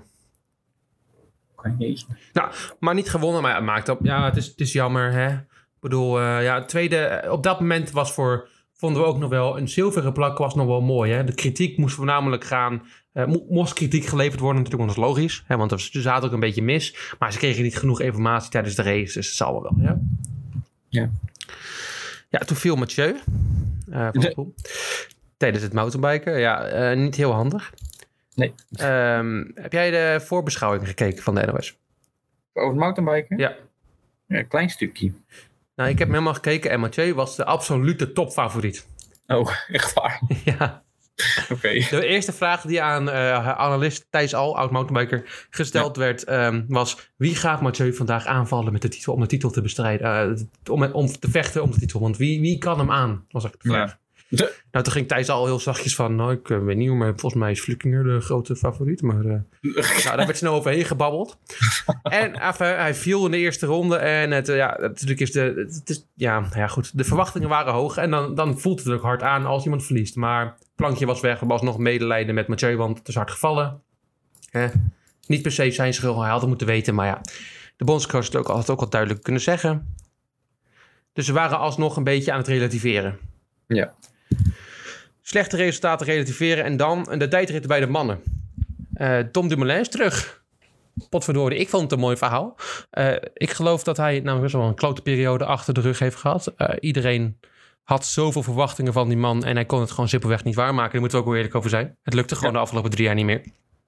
[1.57, 2.07] Oké, jeetje.
[2.79, 3.99] Maar niet gewonnen, maar het maakt op.
[4.03, 5.29] Ja, het is, het is jammer, hè.
[5.35, 6.97] Ik bedoel, eh, ja, het tweede...
[6.97, 8.49] eh, Op dat moment was voor...
[8.73, 9.59] Vonden we ook nog wel...
[9.59, 11.25] Een zilveren plak was nog wel mooi, hè.
[11.25, 12.83] De kritiek moest voornamelijk gaan...
[13.13, 15.45] mo- moest kritiek geleverd worden natuurlijk, want dat is logisch.
[15.47, 17.15] Hè, want ze zaten ook een beetje mis.
[17.19, 19.13] Maar ze kregen niet genoeg informatie tijdens de race.
[19.15, 20.01] Dus het zal wel, ja.
[20.89, 21.11] Ja.
[22.29, 23.17] Ja, toen viel Mathieu.
[23.91, 24.13] van Nee.
[24.13, 24.55] de Poel.
[25.41, 26.39] Tijdens het mountainbiken.
[26.39, 27.73] Ja, eh, niet heel handig.
[28.35, 28.55] Nee.
[28.73, 31.79] Ehm, heb jij de voorbeschouwing gekeken van de NOS?
[32.53, 33.39] Over het mountainbiken?
[33.39, 33.57] Ja.
[34.27, 35.13] Ja, een klein stukje.
[35.75, 38.87] Nou, ik heb hem helemaal gekeken en Mathieu was de absolute topfavoriet.
[39.27, 40.21] Oh, echt waar?
[40.45, 40.83] ja.
[41.51, 41.69] Oké.
[41.69, 47.13] De eerste vraag die aan eh, analist Thijs Al, oud mountainbiker, gesteld werd, ehm, was:
[47.17, 50.37] wie gaat Mathieu vandaag aanvallen met de titel om de titel te bestrijden?
[50.37, 52.01] eh, om, om te vechten om de titel.
[52.01, 53.25] Want wie, wie kan hem aan?
[53.31, 53.99] Was ook de vraag.
[54.31, 56.97] De- Nou, toen ging Thijs al heel zachtjes van: Nou, ik eh, weet niet hoe,
[56.97, 59.03] maar volgens mij is Flukinger de grote favoriet.
[59.03, 59.41] Maar eh,
[60.05, 61.39] nou, daar werd snel overheen gebabbeld.
[62.03, 63.97] en enfin, hij viel in de eerste ronde.
[63.97, 65.69] En het, eh, ja, natuurlijk is de.
[65.75, 66.99] Het is, ja, nou ja, goed.
[66.99, 67.97] De verwachtingen waren hoog.
[67.97, 70.17] En dan, dan voelt het ook hard aan als iemand verliest.
[70.17, 71.41] Maar het plankje was weg.
[71.41, 73.81] Er was nog medelijden met Mathieu, want het is hard gevallen.
[74.51, 74.65] Eh,
[75.27, 76.19] niet per se zijn schuld.
[76.19, 76.95] Hij had het moeten weten.
[76.95, 77.21] Maar ja,
[77.77, 79.95] de bondscoach had het ook, had het ook wat duidelijk kunnen zeggen.
[81.13, 83.19] Dus ze waren alsnog een beetje aan het relativeren.
[83.67, 83.95] Ja.
[85.23, 86.65] Slechte resultaten relativeren.
[86.65, 88.23] En dan de tijdrit bij de mannen.
[89.01, 90.43] Eh, Tom Dumoulin is terug.
[91.09, 92.57] Potverdorie, ik vond het een mooi verhaal.
[92.91, 96.47] Eh, ik geloof dat hij best wel een klote periode achter de rug heeft gehad.
[96.47, 97.39] Eh, iedereen
[97.83, 100.91] had zoveel verwachtingen van die man en hij kon het gewoon simpelweg niet waarmaken.
[100.93, 101.97] Daar moeten we ook wel eerlijk over zijn.
[102.03, 103.43] Het lukte gewoon de afgelopen drie jaar niet meer.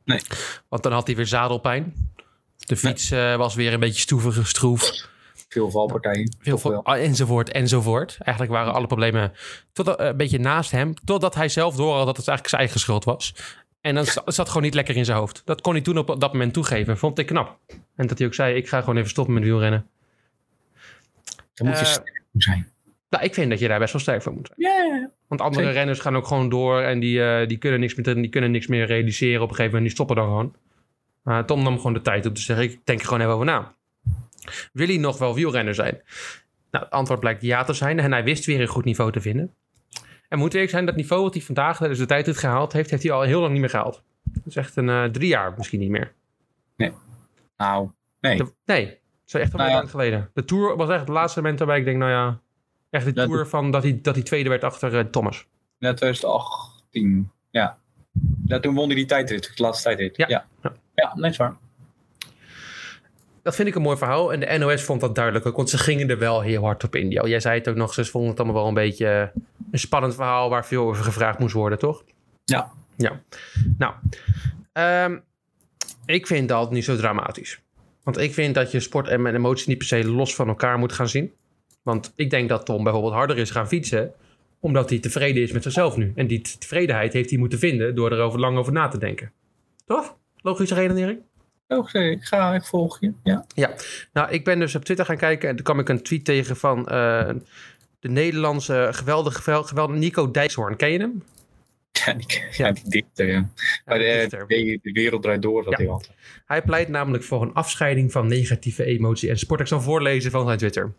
[0.05, 0.21] Nee.
[0.69, 2.15] Want dan had hij weer zadelpijn.
[2.57, 5.11] De fiets was weer een beetje stoevig, stroef.
[5.53, 6.37] Veel valpartijen.
[6.39, 8.17] Veel ah, enzovoort, enzovoort.
[8.21, 9.33] Eigenlijk waren alle problemen
[9.73, 10.95] tot, een beetje naast hem.
[11.05, 13.35] Totdat hij zelf door had dat het eigenlijk zijn eigen schuld was.
[13.81, 15.43] En dan zat gewoon niet lekker in zijn hoofd.
[15.45, 16.99] Dat kon hij toen op dat moment toegeven.
[16.99, 17.59] Vond ik knap.
[17.97, 19.87] En dat hij ook zei, ik ga gewoon even stoppen met wielrennen.
[21.55, 22.71] Dan moet je Eh, sterk zijn.
[23.09, 24.73] Nou, ik vind dat je daar best wel sterk voor moet zijn.
[24.91, 25.11] Ja.
[25.29, 25.79] Want andere Zeker.
[25.79, 26.81] renners gaan ook gewoon door.
[26.81, 29.79] En die, eh, die, kunnen niks meer, die kunnen niks meer realiseren op een gegeven
[29.79, 29.85] moment.
[29.85, 30.55] Die stoppen dan gewoon.
[31.23, 33.47] Maar Tom nam gewoon de tijd om te zeggen, ik denk er gewoon even over
[33.47, 33.75] na.
[34.73, 36.01] Wil hij nog wel wielrenner zijn?
[36.71, 37.99] Nou, het antwoord blijkt ja te zijn.
[37.99, 39.55] En hij wist weer een goed niveau te vinden.
[40.29, 42.91] En moet eerlijk zijn, dat niveau wat hij vandaag tijdens de tijd heeft gehaald heeft,
[42.91, 44.03] heeft hij al heel lang niet meer gehaald.
[44.23, 46.13] Dat is echt een eh, drie jaar misschien niet meer.
[47.57, 48.37] Nou, nee.
[48.37, 48.95] De- nee, dat
[49.27, 49.77] is echt al Nou heel ja.
[49.77, 50.31] lang geleden.
[50.35, 52.41] De Tour was echt het laatste moment waarbij ik denk, nou ja,
[52.91, 55.47] echt de Ja, Tour van dat hij, dat hij tweede werd achter eh, Thomas.
[55.79, 57.31] Ja, 2018.
[57.51, 57.79] Ja.
[58.45, 58.61] ja.
[58.61, 59.53] Toen won hij die tijdrit.
[59.57, 60.17] De laatste tijdrit.
[60.17, 60.25] Ja.
[60.29, 60.47] Ja.
[60.63, 60.73] Ja.
[60.95, 61.57] Ja, nee, is waar.
[63.43, 64.33] Dat vind ik een mooi verhaal.
[64.33, 66.97] En de NOS vond dat duidelijk ook, want ze gingen er wel heel hard op
[66.97, 67.11] in.
[67.11, 70.15] Jij zei het ook nog, ze vonden het allemaal wel een beetje eh, een spannend
[70.15, 72.05] verhaal waar veel over gevraagd moest worden, toch?
[72.45, 72.73] Ja.
[72.97, 73.21] Ja.
[73.79, 73.95] Nou,
[74.73, 75.19] ehm,
[76.07, 77.61] ik vind dat niet zo dramatisch.
[78.03, 80.79] Want ik vind dat je sport en mijn emoties niet per se los van elkaar
[80.79, 81.33] moet gaan zien.
[81.83, 84.13] Want ik denk dat Tom bijvoorbeeld harder is gaan fietsen,
[84.61, 86.13] omdat hij tevreden is met zichzelf nu.
[86.15, 89.33] En die tevredenheid heeft hij moeten vinden door er over lang over na te denken.
[89.87, 90.17] Toch?
[90.37, 91.21] Logische redenering?
[91.77, 93.13] Oh, ik ga, ik volg je.
[93.23, 93.45] Ja.
[94.13, 96.57] Nou, ik ben dus op Twitter gaan kijken en toen kwam ik een tweet tegen
[96.57, 97.31] van eh,
[98.01, 100.77] de Nederlandse geweldige, gewel- geweldige Nico Dijkshoorn.
[100.77, 101.23] Ken je hem?
[101.93, 103.49] Ja, die, ja, die dichter, ja.
[103.85, 104.47] Bij de, dichter.
[104.49, 105.79] de, de wereld draait door, dat Ja.
[105.79, 106.11] hij had.
[106.47, 109.61] Hij pleit namelijk voor een afscheiding van negatieve emotie en sport.
[109.61, 110.93] Ik zal voorlezen van zijn Twitter.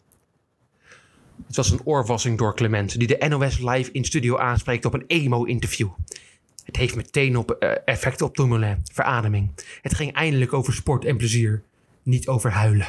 [1.48, 5.04] Het was een oorwassing door Clement, die de NOS live in studio aanspreekt op een
[5.08, 5.90] emo-interview.
[6.74, 9.52] Het heeft meteen op, eh, effect op Dumoulin, verademing.
[9.82, 11.64] Het ging eindelijk over sport en plezier,
[12.04, 12.88] niet over huilen.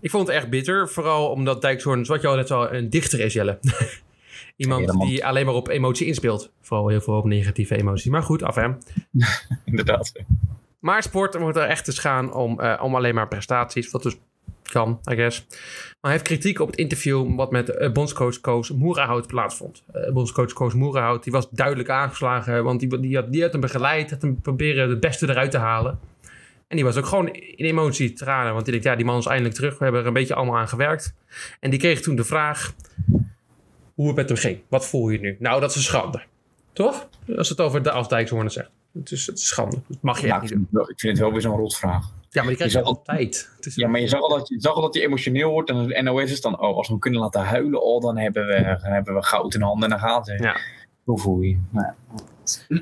[0.00, 3.20] Ik vond het echt bitter, vooral omdat Dijkshoorn, wat je al net al, een dichter
[3.20, 3.58] is, Jelle.
[4.56, 6.50] Iemand die alleen maar op emotie inspeelt.
[6.60, 8.10] Vooral heel veel op negatieve emotie.
[8.10, 8.78] Maar goed, af hem.
[9.64, 10.12] Inderdaad.
[10.78, 13.90] Maar sport moet er echt eens gaan om, eh, om alleen maar prestaties.
[13.90, 14.16] Wat dus
[14.72, 15.46] kan, I guess.
[15.48, 15.56] Maar
[16.00, 19.82] hij heeft kritiek op het interview wat met eh, bondscoach Koos Moerenhout plaatsvond.
[19.92, 22.64] Eh bondscoach Koos Moerenhout die was duidelijk aangeslagen.
[22.64, 24.10] Want die, die, had, die had hem begeleid.
[24.10, 25.98] Had hem proberen het beste eruit te halen.
[26.68, 28.52] En die was ook gewoon in emotie tranen.
[28.52, 29.78] Want die dacht, ja, die man is eindelijk terug.
[29.78, 31.14] We hebben er een beetje allemaal aan gewerkt.
[31.60, 32.74] En die kreeg toen de vraag
[33.94, 34.58] hoe het met hem ging.
[34.68, 35.36] Wat voel je nu?
[35.38, 36.22] Nou, dat is een schande.
[36.72, 37.08] Toch?
[37.36, 38.70] Als het over de Afdijkshoorn zegt.
[38.92, 39.76] Het is, het is schande.
[40.00, 40.68] Mag je Ja, niet doen.
[40.72, 42.04] ik vind het wel weer zo'n rotvraag.
[42.32, 43.50] Ja, maar die krijg Je je altijd.
[43.60, 45.70] Ja, maar je zag al dat je, zag al dat je emotioneel wordt.
[45.70, 48.46] En de NOS is dan, oh, als we hem kunnen laten huilen, oh, dan hebben
[48.46, 50.42] we, dan hebben we goud in handen en dan ze.
[50.42, 50.56] Ja.
[51.04, 51.58] Hoe voel je?
[51.70, 51.94] Nou, ja.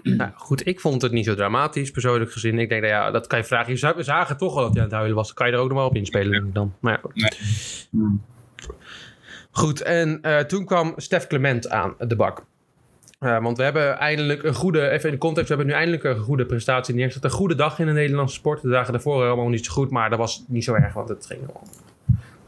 [0.02, 2.58] Nou, goed, ik vond het niet zo dramatisch, persoonlijk gezien.
[2.58, 3.72] Ik denk, dat ja, dat kan je vragen.
[3.72, 5.26] Je zagen toch al dat hij aan het huilen was.
[5.26, 6.74] Dan kan je er ook nog wel op inspelen, dan.
[6.80, 7.88] Maar ja, goed.
[7.90, 8.22] Hmm.
[9.50, 12.44] Goed, en eh, toen kwam Stef Clement aan de bak.
[13.20, 16.04] Eh, want we hebben eindelijk een goede, even in de context, we hebben nu eindelijk
[16.04, 17.24] een goede prestatie neergezet.
[17.24, 18.62] Een goede dag in de Nederlandse sport.
[18.62, 21.08] De dagen daarvoor waren allemaal niet zo goed, maar dat was niet zo erg, want
[21.08, 21.68] het ging allemaal.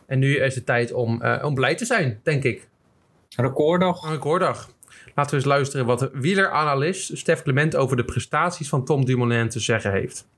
[0.06, 2.68] En nu is het tijd om, eh, om blij te zijn, denk ik.
[3.36, 4.02] Recorddag.
[4.02, 4.70] Een recorddag.
[5.14, 9.48] Laten we eens luisteren wat de wieleranalist Stef Clement over de prestaties van Tom Dumoulin
[9.48, 10.28] te zeggen heeft.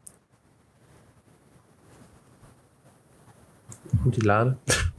[4.03, 4.59] Moet hij laden?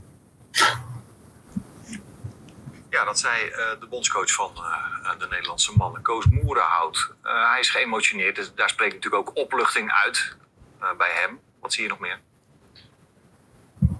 [2.96, 7.14] Ja, dat zei eh, de bondscoach van eh, de Nederlandse mannen, Koos Moerenhout.
[7.22, 10.36] Eh, hij is geëmotioneerd, dus daar spreekt natuurlijk ook opluchting uit
[10.98, 11.40] bij hem.
[11.60, 12.20] Wat zie je nog meer?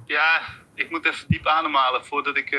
[0.06, 0.42] Ja,
[0.74, 2.50] ik moet even diep ademhalen voordat ik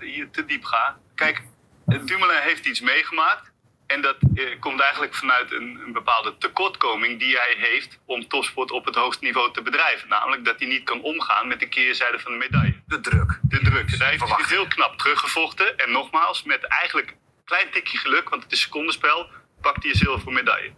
[0.00, 0.98] hier te diep ga.
[1.14, 1.42] Kijk,
[1.84, 3.52] Dumoulin heeft iets meegemaakt.
[3.94, 8.70] En dat eh, komt eigenlijk vanuit een, een bepaalde tekortkoming die hij heeft om topsport
[8.70, 10.08] op het hoogste niveau te bedrijven.
[10.08, 12.82] Namelijk dat hij niet kan omgaan met de keerzijde van de medaille.
[12.86, 13.38] De druk.
[13.42, 13.98] De druk.
[13.98, 15.78] Daar heeft hij heel knap teruggevochten.
[15.78, 19.30] En nogmaals, met eigenlijk een klein tikje geluk, want het is secondenspel,
[19.60, 20.72] pakt hij een zilveren medaille.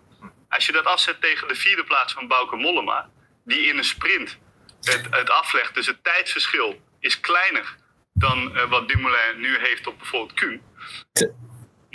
[0.48, 3.10] Als je dat afzet tegen de vierde plaats van Bauke Mollema,
[3.44, 4.38] die in een sprint
[4.80, 7.76] het, het aflegt, dus het tijdsverschil is kleiner
[8.12, 10.62] dan eh, wat Dumoulin nu heeft op bijvoorbeeld Kuhn.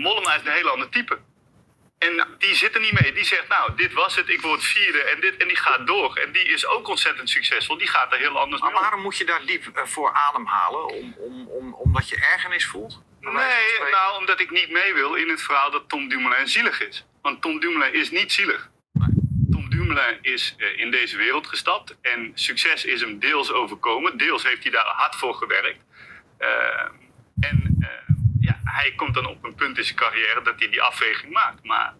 [0.02, 1.20] Mollema is een heel ander type.
[1.98, 3.14] En die zit er niet mee.
[3.14, 6.16] Die zegt, nou, dit was het, ik word vierde en, dit, en die gaat door.
[6.16, 7.78] En die is ook ontzettend succesvol.
[7.78, 8.84] Die gaat er heel anders Maar mee om.
[8.86, 10.86] waarom moet je daar diep eh, voor ademhalen?
[10.88, 13.02] Om, om, om, omdat je ergernis voelt?
[13.20, 17.06] Nee, nou, omdat ik niet mee wil in het verhaal dat Tom Dumoulin zielig is.
[17.22, 18.70] Want Tom Dumoulin is niet zielig.
[19.52, 24.18] Tom Dumoulin is eh, in deze wereld gestapt en succes is hem deels overkomen.
[24.18, 25.84] Deels heeft hij daar hard voor gewerkt.
[26.38, 26.86] Eh,
[27.40, 27.71] en
[28.72, 31.64] hij komt dan op een punt in zijn carrière dat hij die afweging maakt.
[31.64, 31.94] Maar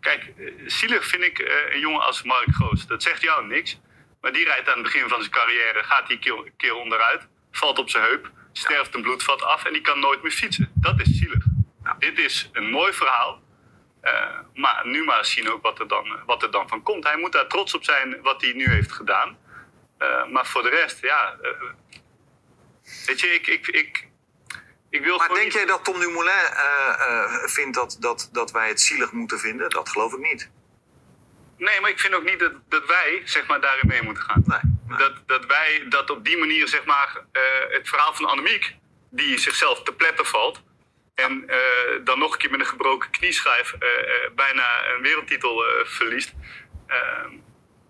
[0.00, 2.86] kijk, eh, zielig vind ik eh, een jongen als Mark Goos.
[2.86, 3.80] Dat zegt jou niks.
[4.20, 7.78] Maar die rijdt aan het begin van zijn carrière, gaat die keer, keer onderuit, valt
[7.78, 10.72] op zijn heup, sterft een bloedvat af en die kan nooit meer fietsen.
[10.74, 11.44] Dat is zielig.
[11.98, 13.42] Dit is een mooi verhaal.
[14.00, 17.04] Eh, maar nu maar zien ook wat er, dan, wat er dan van komt.
[17.04, 19.38] Hij moet daar trots op zijn wat hij nu heeft gedaan.
[20.30, 21.36] Maar voor de rest, ja.
[23.06, 24.09] weet je, ik, ik, ik,
[24.90, 28.50] ik wil Maar denk niet- jij dat Tom Dumoulin eh, eh, vindt dat, dat, dat
[28.50, 29.70] wij het zielig moeten vinden?
[29.70, 30.50] Dat geloof ik niet.
[31.56, 34.42] Nee, maar ik vind ook niet dat, dat wij zeg maar, daarin mee moeten gaan.
[34.46, 34.58] Nee.
[34.88, 34.98] nee.
[34.98, 38.74] Dat, dat wij dat op die manier, zeg maar, eh, het verhaal van Annemiek,
[39.10, 40.62] die zichzelf te pletten valt.
[41.14, 41.56] En eh,
[42.04, 46.32] dan nog een keer met een gebroken knieschijf eh, eh, bijna een wereldtitel eh, verliest.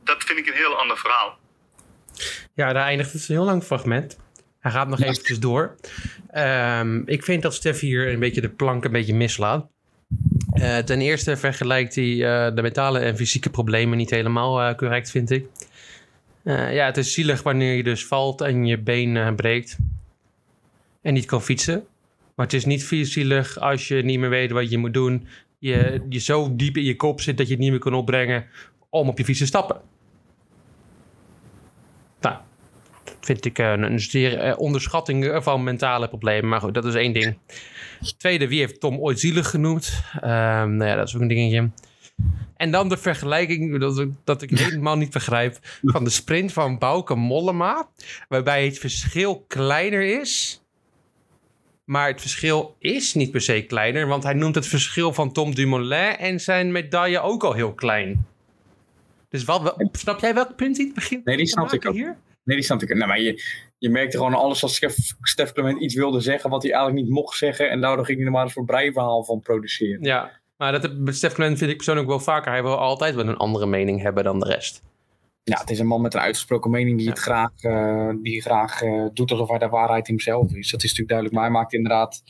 [0.05, 1.39] Dat vind ik een heel ander verhaal.
[2.55, 4.19] Ja, daar eindigt het een heel lang fragment.
[4.61, 5.77] Hij gaat nog eventjes door.
[6.31, 9.69] Ehm, ik vind dat Stef hier een beetje de plank een beetje mislaat.
[10.53, 15.11] Eh, ten eerste vergelijkt hij eh, de mentale en fysieke problemen niet helemaal eh, correct,
[15.11, 15.47] vind ik.
[16.45, 19.77] Ja, het is zielig wanneer je dus valt en je been breekt
[21.03, 21.85] en niet kan fietsen.
[22.35, 25.27] Maar het is niet zielig als je niet meer weet wat je moet doen.
[25.59, 28.47] Je, je zo diep in je kop zit dat je het niet meer kan opbrengen
[28.89, 29.81] om op je fiets te stappen.
[32.21, 32.37] Nou,
[33.05, 36.49] dat vind ik eh, een, een zeer eh, onderschatting van mentale problemen.
[36.51, 37.39] Maar goed, dat is één ding.
[38.17, 40.03] Tweede, wie heeft Tom ooit zielig genoemd?
[40.21, 41.71] Ehm, nou ja, dat is ook een dingetje.
[42.57, 46.79] En dan de vergelijking, dat, ik- dat ik helemaal niet begrijp, van de sprint van
[46.79, 47.89] Bauke Mollema.
[48.29, 50.63] Waarbij het verschil kleiner is.
[51.85, 55.55] Maar het verschil is niet per se kleiner, want hij noemt het verschil van Tom
[55.55, 58.27] Dumoulin en zijn medaille ook al heel klein.
[59.29, 61.95] Dus wat, snap jij welk punt hij het begint Nee, die snap ik ook.
[61.95, 62.17] hier?
[62.51, 62.95] Nee, die snap ik.
[62.95, 63.43] Nou, maar je,
[63.79, 67.15] je merkte gewoon alles als Stef, Stef Clement iets wilde zeggen wat hij eigenlijk niet
[67.15, 67.71] mocht zeggen.
[67.71, 70.03] En daardoor ging hij er maar een soort breiverhaal van produceren.
[70.03, 72.53] Ja, maar dat Stef Clement vind ik persoonlijk wel vaker.
[72.53, 74.83] Hij wil altijd wel een andere mening hebben dan de rest.
[75.43, 78.83] Ja, het is een man met een uitgesproken mening die het graag, eh, die graag
[78.83, 80.71] eh, doet alsof hij de waarheid hemzelf is.
[80.71, 81.35] Dat is natuurlijk duidelijk.
[81.35, 82.23] Maar hij maakt inderdaad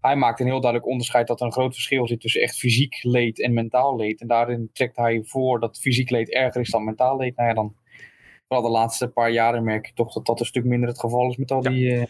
[0.00, 2.98] hij maakt een heel duidelijk onderscheid dat er een groot verschil zit tussen echt fysiek
[3.02, 4.20] leed en mentaal leed.
[4.20, 7.36] En daarin trekt hij voor dat fysiek leed erger is dan mentaal leed.
[7.36, 7.74] Nou ja, dan
[8.48, 11.30] vooral de laatste paar jaren merk je toch dat dat een stuk minder het geval
[11.30, 11.70] is met al Ja.
[11.70, 11.94] die...
[11.98, 12.02] eh,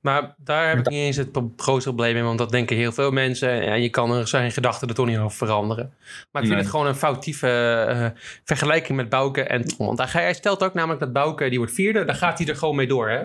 [0.00, 3.10] Maar daar heb ik niet eens het grootste probleem in, want dat denken heel veel
[3.10, 3.62] mensen.
[3.62, 5.94] En je kan er zijn gedachten er toch niet over veranderen.
[6.32, 6.58] Maar ik vind Nee.
[6.58, 7.48] het gewoon een foutieve
[7.88, 8.06] eh,
[8.44, 9.86] vergelijking met Bouke en Tom.
[9.86, 12.56] Want hij, hij stelt ook namelijk dat Bouke, die wordt vierde, dan gaat hij er
[12.56, 13.08] gewoon mee door.
[13.08, 13.24] Hè?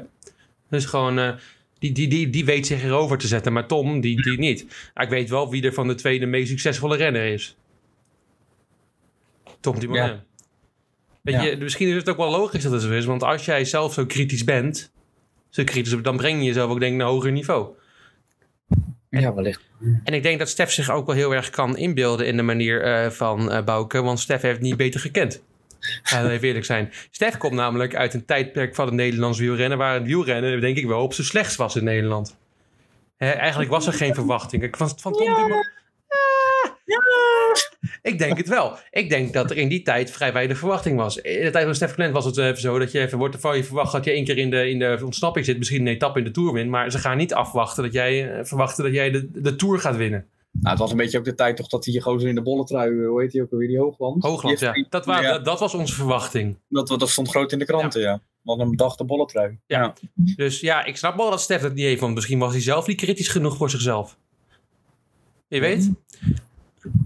[0.70, 1.32] Dus gewoon, eh,
[1.80, 4.90] die, die, die, die weet zich erover te zetten, maar Tom, die, die niet.
[4.94, 7.56] Maar ik weet wel wie er van de twee de meest succesvolle renner is.
[9.60, 10.06] Tom Dumoulin.
[10.14, 10.24] Ja.
[11.28, 11.42] Weet Ja.
[11.42, 13.94] je, misschien is het ook wel logisch dat het zo is, want als jij zelf
[13.94, 14.92] zo kritisch bent,
[15.50, 17.68] zo kritisch, dan breng je jezelf ook denk ik naar een hoger niveau.
[19.10, 19.62] ja, wellicht.
[20.04, 22.84] En ik denk dat Stef zich ook wel heel erg kan inbeelden in de manier
[22.84, 25.42] eh, van eh Bouke, want Stef heeft niet beter gekend.
[26.04, 26.92] Ja, dat even eerlijk zijn.
[27.12, 29.78] Stef komt namelijk uit een tijdperk van het Nederlands wielrennen...
[29.78, 32.38] waar het wielrennen, denk ik wel, op zijn slechtst was in Nederland.
[33.18, 34.64] Hè, eigenlijk was er geen verwachting.
[34.64, 35.70] Ik was van Tom Dumoulin...
[38.02, 38.78] Ik denk het wel.
[38.92, 41.18] Ik denk dat er in die tijd vrij weinig verwachting was.
[41.18, 43.58] In de tijd van Stef Clement was het even zo dat je even wordt van
[43.58, 46.20] je verwacht dat je één keer in de, in de ontsnapping zit, misschien een etappe
[46.20, 49.12] in de Tour wint, maar ze gaan niet afwachten dat jij eh, verwachten dat jij
[49.12, 50.26] de, de Tour gaat winnen.
[50.52, 53.02] Nou, het was een beetje ook de tijd toch dat die gozer in de bolletrui,
[53.02, 54.24] eh, hoe heet die ook alweer, die Hoogland?
[54.24, 54.86] Hoogland, Die ja.
[54.90, 56.58] Dat, wa- ja, dat, dat was onze verwachting.
[56.70, 58.22] dat, dat stond groot in de kranten, ja.
[58.42, 59.60] Wat een bedachte bolletrui.
[59.66, 59.94] Ja.
[60.14, 62.88] Dus ja, ik snap wel dat Stef dat niet heeft, want misschien was hij zelf
[62.88, 64.18] niet kritisch genoeg voor zichzelf.
[65.48, 65.92] Je weet?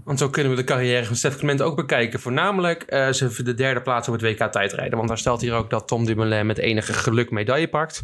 [0.04, 2.20] Want zo kunnen we de carrière van Stef Clement ook bekijken.
[2.20, 4.96] Voornamelijk eh ze de derde plaats op het WK tijdrijden.
[4.96, 8.02] Want daar stelt hier ook dat Tom Dumoulin met enige geluk medaille pakt.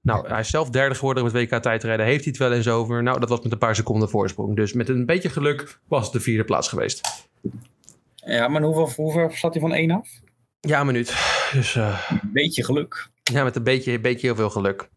[0.00, 2.06] Nou, hij is zelf derde geworden op het WK tijdrijden.
[2.06, 3.02] Heeft hij het wel eens over?
[3.02, 4.56] Nou, dat was met een paar seconden voorsprong.
[4.56, 7.28] Dus met een beetje geluk was het de vierde plaats geweest.
[8.14, 10.08] Ja, maar hoeveel, hoeveel staat hij van één af?
[10.60, 11.14] Ja, een minuut.
[11.52, 13.08] Dus eh, Beetje geluk.
[13.22, 14.88] ja, met een beetje, beetje heel veel geluk.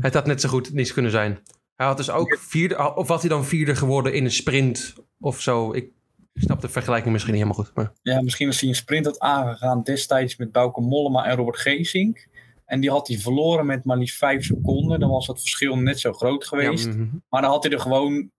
[0.00, 1.38] het had net zo goed niets kunnen zijn.
[1.76, 5.40] Hij had dus ook vierde, of was hij dan vierde geworden in een sprint of
[5.40, 5.72] zo?
[5.72, 5.90] Ik
[6.34, 7.74] snap de vergelijking misschien niet helemaal goed.
[7.76, 11.58] Maar Ja, misschien was hij een sprint had aangegaan destijds met Bauke Mollema en Robert
[11.58, 12.26] Geesink.
[12.64, 15.00] En die had hij verloren met maar liefst vijf seconden.
[15.00, 16.84] Dan was dat verschil net zo groot geweest.
[16.84, 17.16] Ja, mhm.
[17.28, 18.30] Maar dan had hij er gewoon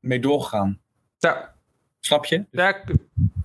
[0.00, 0.80] mee doorgegaan.
[1.18, 1.54] ja,
[2.00, 2.46] Snap je?
[2.50, 2.82] ja,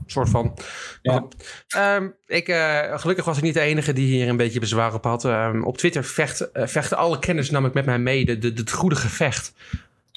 [0.06, 0.58] soort van.
[1.02, 1.28] Ja.
[1.68, 5.04] Ehm, ik, eh, gelukkig was ik niet de enige die hier een beetje bezwaar op
[5.04, 5.26] had.
[5.26, 8.26] Ehm, op Twitter vecht, eh, vechten alle kenners namelijk met mij mee.
[8.26, 9.54] De, de, het goede gevecht.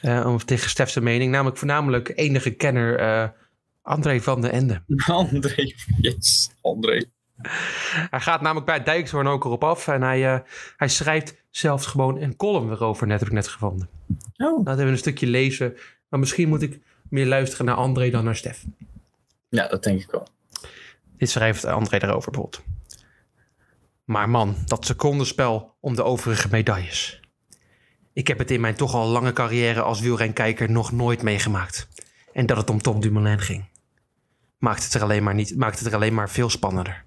[0.03, 1.33] om tegen Stef's mening.
[1.33, 3.33] Namelijk voornamelijk enige kenner
[3.83, 4.83] André van den Ende.
[5.07, 7.05] André, yes, André.
[8.11, 9.89] Hij gaat namelijk bij Dijkshoorn ook erop af.
[9.89, 10.43] En hij,
[10.77, 13.89] hij schrijft zelfs gewoon een column erover, net heb ik net gevonden.
[14.37, 14.65] Oh.
[14.65, 15.77] Laten we een stukje lezen.
[16.09, 18.65] Maar misschien moet ik meer luisteren naar André dan naar Stef.
[19.49, 20.27] Ja, dat denk ik wel.
[21.17, 22.63] Dit schrijft André erover bijvoorbeeld.
[24.05, 27.21] Maar man, dat secondenspel om de overige medailles.
[28.13, 31.89] Ik heb het in mijn toch al lange carrière als wielrenkijker nog nooit meegemaakt.
[32.33, 33.69] En dat het om Tom Dumoulin ging.
[34.59, 37.05] Maakt het er alleen maar, niet, maakt het er alleen maar veel spannender.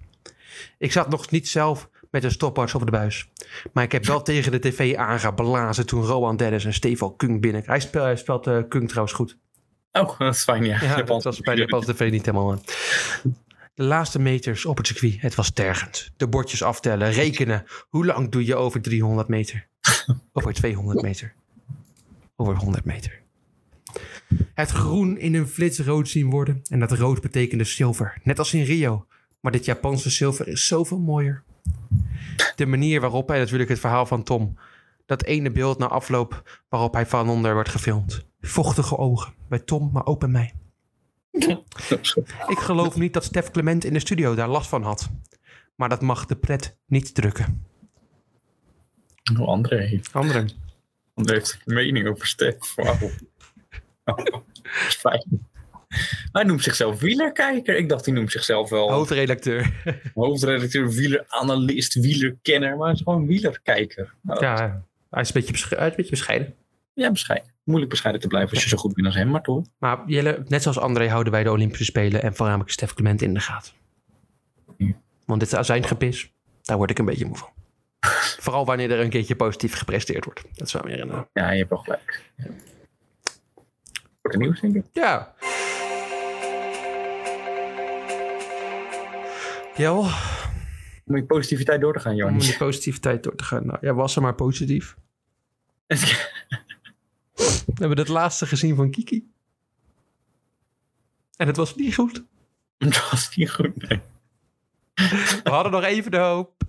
[0.78, 3.30] Ik zat nog niet zelf met een stopwatch op de buis.
[3.72, 7.62] Maar ik heb wel tegen de tv aangeblazen toen Rowan Dennis en Stefan Kung binnen.
[7.66, 9.38] Hij speelt, hij eh, Kung trouwens goed.
[9.92, 10.80] Oh, dat is fijn, ja.
[10.80, 11.06] Ja, Japan.
[11.06, 12.50] dat was bij de Japanse tv niet helemaal.
[12.52, 12.62] aan.
[13.74, 16.10] De laatste meters op het circuit, het was tergend.
[16.16, 17.64] De bordjes aftellen, rekenen.
[17.88, 19.66] Hoe lang doe je over 300 meter?
[20.32, 21.34] Over 200 meter.
[22.36, 23.20] Over 100 meter.
[24.54, 26.60] Het groen in een flits rood zien worden.
[26.68, 28.18] En dat rood betekende zilver.
[28.22, 29.06] Net als in Rio.
[29.40, 31.42] Maar dit Japanse zilver is zoveel mooier.
[32.56, 34.58] De manier waarop hij, natuurlijk het verhaal van Tom.
[35.06, 38.24] Dat ene beeld na afloop waarop hij van onder wordt gefilmd.
[38.42, 39.32] Vochtige ogen.
[39.48, 40.52] Bij Tom, maar ook bij mij.
[42.48, 45.10] Ik geloof niet dat Stef Clement in de studio daar last van had.
[45.76, 47.66] Maar dat mag de pret niet drukken.
[49.40, 50.00] Oh, André.
[50.12, 50.46] André.
[51.14, 52.74] André heeft een mening over Stef.
[52.74, 52.98] Wauw.
[54.04, 54.42] Dat
[54.88, 55.48] is fijn.
[56.32, 57.76] Hij noemt zichzelf wielerkijker.
[57.76, 59.82] Ik dacht, hij noemt zichzelf wel Hoofdredacteur.
[60.14, 62.76] hoofdredacteur, wieleranalist, wielerkenner.
[62.76, 64.14] Maar hij is gewoon wielerkijker.
[64.20, 66.54] Nou, Ja, hij is een beetje, besche- hij is een beetje bescheiden.
[66.94, 67.51] ja, bescheiden.
[67.64, 69.64] Moeilijk bescheiden te blijven als je zo goed bent als hem, maar toch?
[69.78, 73.34] Maar Jelle, net zoals André houden wij de Olympische Spelen en voornamelijk Stef Clement in
[73.34, 73.72] de gaten.
[74.76, 74.92] Ja.
[75.26, 77.48] Want dit azijngepis, daar word ik een beetje moe van.
[78.44, 80.42] Vooral wanneer er een keertje positief gepresteerd wordt.
[80.54, 81.10] Dat is wel weer een...
[81.10, 82.30] eh, Ja, je hebt wel gelijk.
[82.36, 82.46] Ja.
[84.22, 84.84] Wordt er nieuws, denk ik.
[84.92, 85.34] Ja.
[89.76, 89.98] Jel,
[91.06, 92.32] Om je positiviteit door te gaan, om Johan.
[92.32, 93.66] in de positiviteit door te gaan.
[93.66, 94.96] Nou, ja, was er maar positief.
[97.74, 99.30] We hebben het laatste gezien van Kiki.
[101.36, 102.24] En het was niet goed.
[102.78, 104.00] Dat was niet goed, nee.
[105.42, 106.62] We hadden nog even de hoop.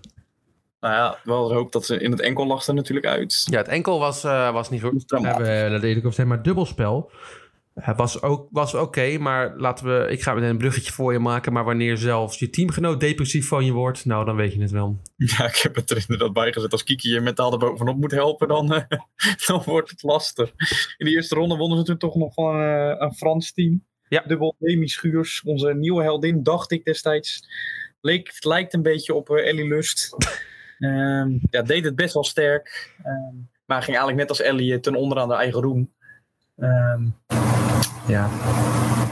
[0.80, 3.46] Nou ja, wel de hoop dat ze in het enkel lag er natuurlijk uit.
[3.50, 5.04] Ja, het enkel was, eh, was niet goed.
[5.08, 7.12] We hebben, dat deed ik op zeg maar dubbelspel.
[7.74, 10.12] Het was ook was oké, maar laten we...
[10.12, 11.54] Ik ga meteen een bruggetje voor je maken.
[11.54, 14.06] Maar wanneer zelfs je teamgenoot depressief van je wordt...
[14.06, 15.00] Nou, dan weet je het wel.
[15.16, 16.72] Ja, ik heb het er inderdaad bij gezet.
[16.72, 19.00] Als Kiki je mentaal er bovenop moet helpen, dan, eh,
[19.48, 20.52] dan wordt het lastig.
[20.98, 23.84] In de eerste ronde wonnen ze toen toch nog van eh, een Frans team.
[24.08, 24.24] Ja.
[24.28, 27.48] Dubbel Demi Schuurs, onze nieuwe heldin, dacht ik destijds.
[28.02, 30.10] Leek, het lijkt een beetje op eh, Ellie Lust.
[30.80, 32.94] Ehm, ja, deed het best wel sterk.
[33.04, 35.94] Ehm, maar ging eigenlijk net als Ellie ten onder aan de eigen roem.
[36.56, 37.06] Ehm,
[38.08, 38.30] ja,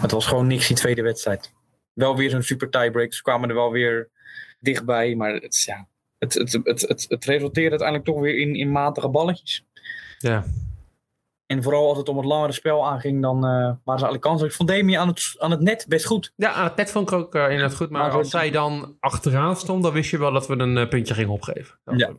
[0.01, 1.53] het was gewoon niks die tweede wedstrijd.
[1.93, 3.13] Wel weer zo'n super tiebreak.
[3.13, 4.09] Ze kwamen er wel weer
[4.59, 5.15] dichtbij.
[5.15, 9.09] Maar het, ja, het, het, het, het, het resulteerde uiteindelijk toch weer in, in matige
[9.09, 9.65] balletjes.
[10.17, 10.45] Ja.
[11.51, 14.47] En vooral als het om het langere spel aanging, dan eh, waren ze alle kansen.
[14.47, 16.33] Ik vond Demi aan het, aan het net best goed.
[16.35, 17.89] Ja, aan het net vond ik ook eh, inderdaad goed.
[17.89, 20.87] Maar Maar als zij dan achteraan stond, dan wist je wel dat we een eh,
[20.87, 21.75] puntje gingen opgeven.
[21.83, 22.09] Dat Ja.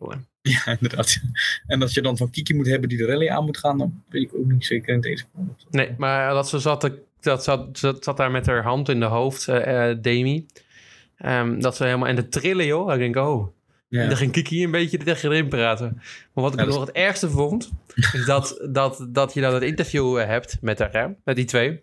[0.42, 1.20] Ja, inderdaad.
[1.66, 4.02] En als je dan van Kiki moet hebben die de rally aan moet gaan, dan
[4.08, 5.24] weet ik ook niet zeker in deze.
[5.70, 6.90] Nee, maar dat ze zat,
[7.20, 10.46] dat zat, zat, zat daar met haar hand in de hoofd, eh, Demi.
[11.16, 12.92] Ehm, dat ze helemaal in de trillen, joh.
[12.92, 13.46] Ik denk, oh.
[13.92, 14.00] Ja.
[14.02, 15.92] En dan ging Kiki een beetje tegen erin praten.
[16.32, 17.70] Maar wat ik Ja, nog het ergste vond,
[18.12, 21.44] is dat, dat, dat je dan het interview eh, hebt met haar, hè, met die
[21.44, 21.80] twee.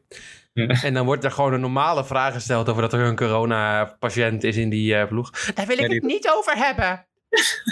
[0.54, 0.68] Ja.
[0.68, 4.56] En dan wordt er gewoon een normale vraag gesteld over dat er een corona-patiënt is
[4.58, 5.30] in die eh, ploeg.
[5.54, 7.06] Daar wil ik die- het niet over hebben.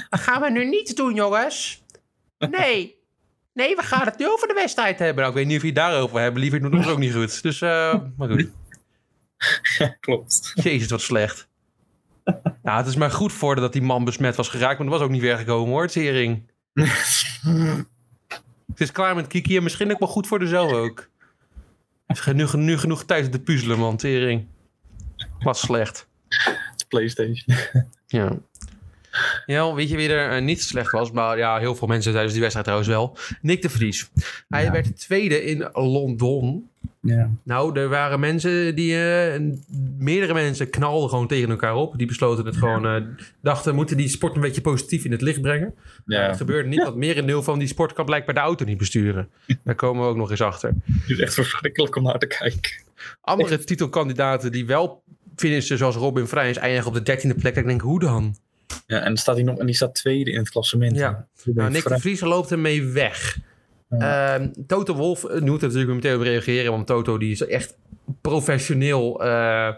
[0.09, 1.83] Dat gaan we nu niet doen, jongens.
[2.37, 2.95] Nee.
[3.53, 5.15] Nee, we gaan het nu over de wedstrijd hebben.
[5.17, 6.41] Nou, ik weet niet of je het daarover hebben.
[6.41, 7.43] Liever doen ons ook niet goed.
[7.43, 8.47] Dus, eh, maar goed.
[9.99, 10.51] Klopt.
[10.55, 11.46] Jezus, wat slecht.
[12.63, 14.77] Nou, het is maar goed voor dat die man besmet was geraakt.
[14.77, 16.51] Maar dat was ook niet weggekomen hoor, Tering.
[18.67, 21.09] Het is klaar met Kiki en misschien ook wel goed voor de zo ook.
[22.05, 23.97] Er is nu, nu genoeg tijd om te puzzelen, man.
[23.97, 24.47] Tering.
[25.39, 26.07] Was slecht.
[26.71, 27.57] Het PlayStation.
[28.07, 28.37] Ja.
[29.45, 31.11] Ja, weet je wie er eh, niet slecht was?
[31.11, 33.17] Maar ja, heel veel mensen tijdens die wedstrijd trouwens wel.
[33.41, 34.09] Nick de Vries.
[34.47, 34.71] Hij Ja.
[34.71, 36.69] werd tweede in Londen.
[37.01, 37.29] Ja.
[37.43, 38.95] Nou, er waren mensen die...
[39.03, 39.41] eh,
[39.97, 41.97] meerdere mensen knalden gewoon tegen elkaar op.
[41.97, 42.85] Die besloten het gewoon...
[42.85, 43.01] eh,
[43.41, 45.73] dachten, we moeten die sport een beetje positief in het licht brengen.
[46.05, 46.27] ja.
[46.27, 49.29] Dat gebeurde niet, want merendeel van die sport kan blijkbaar de auto niet besturen.
[49.63, 50.73] Daar komen we ook nog eens achter.
[50.91, 52.71] Het is echt verschrikkelijk om naar te kijken.
[53.21, 55.03] Andere titelkandidaten die wel
[55.35, 57.55] finishen, zoals Robin Vrijns, eindigen op de dertiende plek.
[57.55, 58.35] Ik denk, hoe dan?
[58.87, 60.95] Ja, en dan staat hij nog en die staat tweede in het klassement.
[60.95, 61.27] Ja.
[61.43, 63.37] Nou, Nick de Vries loopt ermee weg.
[63.89, 67.77] Ehm, Toto Wolf eh, moet er natuurlijk meteen op reageren, want Toto die is echt
[68.21, 69.69] professioneel eh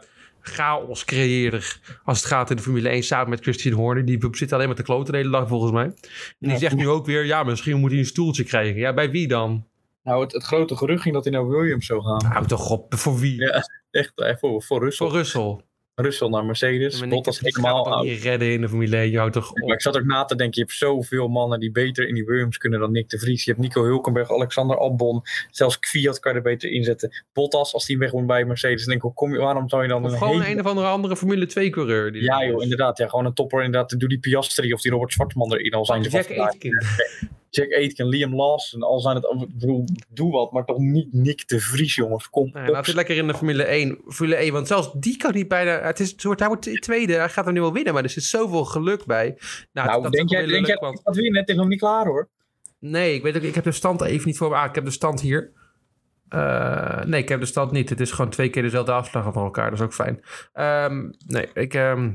[0.42, 4.06] chaos creëerder als het gaat in de Formule 1 samen met Christian Horner.
[4.06, 5.84] Die zit alleen maar te kloten de hele dag volgens mij.
[5.84, 5.94] En
[6.40, 6.58] die Ja.
[6.58, 8.80] zegt nu ook weer, ja, misschien moet hij een stoeltje krijgen.
[8.80, 9.68] Ja, bij wie dan?
[10.04, 12.32] Nou, het, het grote gerucht ging dat hij naar Williams zou gaan.
[12.32, 13.42] Nou, toch op, voor wie?
[13.42, 15.08] Ja, echt eh, voor, voor Russell.
[15.08, 15.60] Voor Russell.
[16.02, 17.00] Russell naar Mercedes.
[17.00, 18.04] Maar Bottas helemaal oud.
[18.06, 19.12] niet redden in de Formule 1.
[19.12, 19.72] Je houdt toch Maar op.
[19.72, 22.58] ik zat ook na te denken, je hebt zoveel mannen die beter in die Williams
[22.58, 23.44] kunnen dan Nick de Vries.
[23.44, 27.24] Je hebt Nico Hulkenberg, Alexander Albon, zelfs Kvyat kan je er beter inzetten.
[27.34, 30.06] Bottas, als die weg moet bij Mercedes, denk ik, kom je, waarom zou je dan
[30.06, 32.12] Of een gewoon hele- een of andere andere Formule 2 coureur.
[32.12, 32.98] Die Ja joh, inderdaad.
[32.98, 34.00] Ja, gewoon een topper inderdaad.
[34.00, 35.72] Doe die Piastri of die Robert Zwartman erin.
[35.74, 36.18] Al zijn ze.
[36.42, 36.86] Aitken.
[37.50, 38.82] Jack Aitken, Liam Lawson.
[38.84, 42.30] Al zijn het, ik bedoel, doe wat, maar toch niet Nick de Vries jongens.
[42.30, 42.68] Kom op.
[42.68, 43.98] laat het lekker in de Formule 1.
[44.08, 45.82] Formule 1, want zelfs die kan niet bijna...
[45.82, 48.10] Het is, het wordt, hij wordt tweede, hij gaat er nu wel winnen, maar er
[48.10, 49.38] zit zoveel geluk bij.
[49.72, 51.40] Nou, nou, dat denk jij, denk jij dat want- hij gaat winnen?
[51.40, 52.30] Het is nog niet klaar hoor.
[52.80, 54.56] Nee, ik weet ook, ik heb de stand even niet voor me.
[54.56, 55.52] Ah, ik heb de stand hier.
[56.30, 57.90] Eh, nee, ik heb de stand niet.
[57.90, 59.70] Het is gewoon twee keer dezelfde afslag van elkaar.
[59.70, 60.24] Dat is ook fijn.
[60.54, 61.74] Ehm, nee, ik...
[61.74, 62.12] ehm,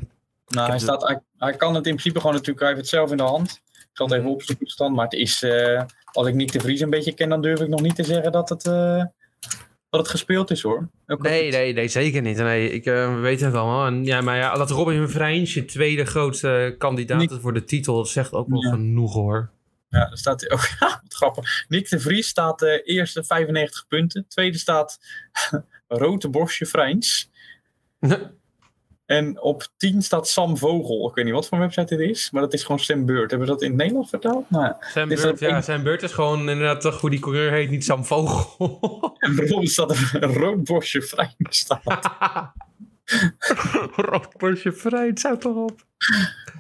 [0.47, 3.11] Nou, hij, staat, hij, hij kan het in principe gewoon natuurlijk, hij heeft het zelf
[3.11, 3.63] in de hand.
[3.95, 6.81] Ik zal het even opzoeken stand, maar het is, eh, als ik Nick de Vries
[6.81, 9.05] een beetje ken, dan durf ik nog niet te zeggen dat het, eh,
[9.91, 10.89] dat het gespeeld is hoor.
[11.07, 12.37] Ook nee, nee, nee, zeker niet.
[12.37, 13.87] Nee, ik eh, we weten het allemaal.
[13.87, 18.09] En, ja, maar ja, dat Robin Vrijns je tweede grootste kandidaat voor de titel, dat
[18.09, 18.71] zegt ook wel Ja.
[18.71, 19.51] genoeg hoor.
[19.89, 20.69] Ja, daar staat hij ook.
[21.03, 21.65] Wat grappig.
[21.69, 24.25] Nick de Vries staat eh eerste 95 punten.
[24.29, 24.99] Tweede staat
[25.89, 27.31] Rote Bosje Vrijns.
[29.07, 31.09] En op 10 staat Sam Vogel.
[31.09, 33.31] Ik weet niet wat voor website dit is, maar dat is gewoon Sam Beurt.
[33.31, 34.51] Hebben we dat in het Nederlands vertaald?
[34.51, 38.05] Nou, beurt, ja, een- beurt is gewoon inderdaad toch hoe die coureur heet, niet Sam
[38.05, 38.57] Vogel.
[39.19, 42.11] en waarom staat er een Rood Bosje Vrijns staat?
[43.97, 45.85] Rood bordje vrij, het zou toch op.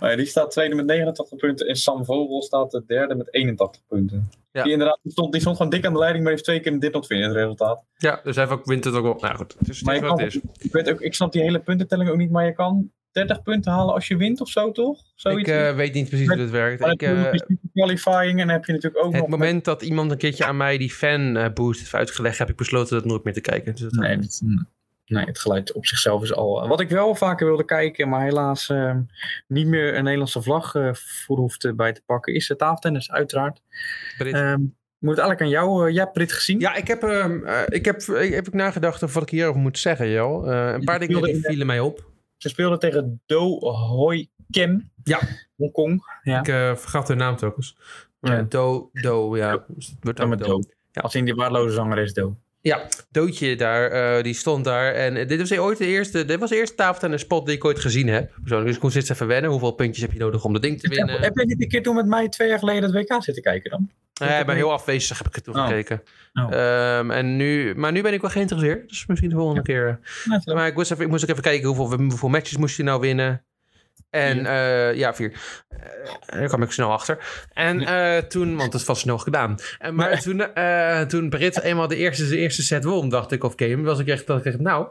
[0.00, 1.66] Maar ja, die staat tweede met 89 punten.
[1.66, 4.30] En Sam Vogel staat de derde met 81 punten.
[4.54, 4.62] Ja.
[4.62, 6.72] Die, inderdaad, die, stond, die stond gewoon dik aan de leiding, maar heeft twee keer
[6.72, 7.84] een dit not winnen het resultaat.
[7.96, 9.16] Ja, dus hij heeft ook wint het ook wel.
[9.20, 10.64] Nou goed, het is, het Maar is je wat kan, het is.
[10.64, 13.72] ik, weet ook, ik snap die hele puntentelling ook niet, maar je kan 30 punten
[13.72, 14.98] halen als je wint of zo, toch?
[14.98, 15.50] Ik Zoiets.
[15.50, 16.80] eh, weet niet precies hoe het werkt.
[16.86, 19.30] Ik, natuurlijk qualifying en heb je natuurlijk ook het nog...
[19.30, 22.56] moment dat iemand een keertje aan mij die fan eh, boost heeft uitgelegd, heb ik
[22.56, 23.72] besloten dat nooit meer te kijken.
[23.72, 24.42] Dus dat- Nee, dat-
[25.06, 26.68] nee, het geluid op zichzelf is al...
[26.68, 28.96] Wat ik wel vaker wilde kijken, maar helaas eh,
[29.46, 33.10] niet meer een Nederlandse vlag eh, voor hoeft eh, bij te pakken, is het tafeltennis,
[33.10, 33.60] uiteraard.
[34.18, 34.34] Brit.
[34.34, 34.62] Ehm
[35.04, 35.86] moet het eigenlijk aan jou...
[35.86, 36.60] eh jij hebt Brit gezien?
[36.60, 39.60] Ja, ik heb, ehm, eh, ik heb, ik heb ik nagedacht over wat ik hierover
[39.60, 40.52] moet zeggen, joh.
[40.52, 42.10] Eh, een paar dingen die vielen mij op.
[42.36, 44.90] Ze speelden tegen Do Hoi Kem.
[45.02, 45.20] Ja.
[45.56, 46.02] Hongkong.
[46.22, 46.38] Ja.
[46.38, 47.76] Ik eh, vergat hun naam telkens.
[48.20, 48.42] Ja.
[48.42, 49.64] Do, Do, ja.
[49.68, 50.46] Dus het wordt Dan met Do.
[50.46, 50.60] Do.
[50.92, 52.36] Als in die waardeloze zanger is Do.
[52.64, 54.92] Ja, Doodje daar, eh, die stond daar.
[54.92, 57.64] En eh, dit was ooit de eerste, dit was de eerste tafeltennis spot die ik
[57.64, 58.30] ooit gezien heb.
[58.40, 59.50] Persoonlijk, dus ik moest eens even wennen.
[59.50, 61.20] Hoeveel puntjes heb je nodig om dat ding te winnen?
[61.20, 63.70] Heb jij niet een keer toen met mij twee jaar geleden het WK zitten kijken
[63.70, 63.90] dan?
[64.20, 65.66] Nee, ik ben heel afwezig, heb ik het toen Oh.
[65.66, 66.02] gekeken.
[66.32, 66.52] Oh.
[66.52, 68.88] Ehm, en nu, maar nu ben ik wel geïnteresseerd.
[68.88, 69.98] Dus misschien de volgende keer.
[70.44, 72.82] Ja, Maar ik moest, even, ik moest ook even kijken hoeveel, hoeveel matches moest je
[72.82, 73.44] nou winnen.
[74.14, 75.32] En eh, ja, vier.
[75.68, 75.78] Eh,
[76.38, 77.46] daar kwam ik snel achter.
[77.52, 79.56] En eh, toen, want het was snel gedaan.
[79.78, 80.42] En, maar toen,
[81.08, 84.08] toen Brit eenmaal de eerste, de eerste set won, dacht ik, of game, was ik
[84.08, 84.86] echt, dat ik echt, nou.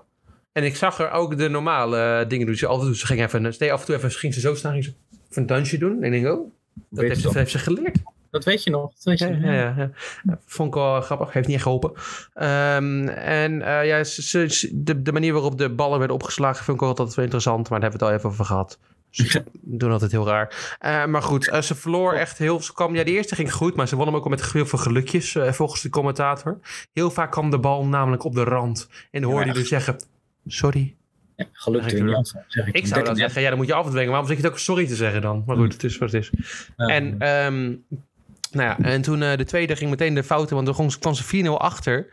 [0.52, 2.56] En ik zag er ook de normale dingen doen.
[2.56, 2.98] Ze altijd.
[2.98, 4.94] Ze ging even, deed af en toe even, ging ze zo staan, ging ze
[5.30, 6.04] even een dansje doen.
[6.04, 6.52] En ik denk, oh,
[6.90, 7.34] dat heeft ze, toch?
[7.34, 7.98] heeft ze geleerd.
[8.32, 8.94] Dat weet je nog.
[8.94, 9.44] Dat weet je Ja, nog.
[9.44, 9.92] ja, ja,
[10.24, 10.40] ja.
[10.46, 11.34] Vond ik wel grappig.
[11.34, 11.92] Heeft niet echt geholpen.
[12.34, 13.54] Ehm, en
[13.86, 14.04] ja,
[14.72, 17.70] de, de manier waarop de ballen werden opgeslagen vind ik ook altijd wel interessant.
[17.70, 18.80] Maar daar hebben we het al even over gehad.
[19.14, 20.76] Ze doen altijd heel raar.
[20.80, 22.62] Eh, maar goed, eh, ze verloor echt heel...
[22.62, 24.66] Ze kwam, ja, de eerste ging goed, maar ze won hem ook al met heel
[24.66, 26.60] veel gelukjes, eh, volgens de commentator.
[26.94, 28.90] Heel vaak kwam de bal namelijk op de rand.
[29.12, 29.54] En hoorde Ja.
[29.54, 30.00] dus zeggen,
[30.48, 30.96] sorry.
[31.36, 32.76] Ja, geluk dwing zeg ik.
[32.76, 34.10] Ik zou dan zeggen, ja, dan moet je afdwingen.
[34.10, 35.44] Waarom zeg je het ook sorry te zeggen dan?
[35.46, 36.32] Maar goed, het is wat het is.
[36.78, 37.64] En, ehm,
[38.52, 41.60] nou ja, en toen de tweede ging meteen de fouten, want toen kwam ze 4-0
[41.60, 42.08] achter.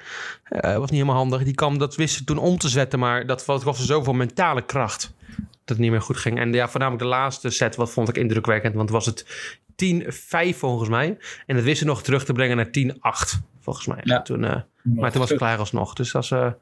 [0.45, 1.43] Eh was niet helemaal handig.
[1.43, 4.63] Die kwam, dat wist ze toen om te zetten, maar dat was- kostte zoveel mentale
[4.65, 5.13] kracht.
[5.71, 6.39] Dat het niet meer goed ging.
[6.39, 8.75] En ja, voornamelijk de laatste set, wat vond ik indrukwekkend.
[8.75, 9.25] Want was het
[9.85, 11.19] 10-5 volgens mij.
[11.47, 14.01] En dat wist ze nog terug te brengen naar 10-8 volgens mij.
[14.03, 14.23] Ja.
[14.23, 15.95] Toen, eh, maar toen was het klaar alsnog.
[15.95, 16.53] Dus dat, is, eh,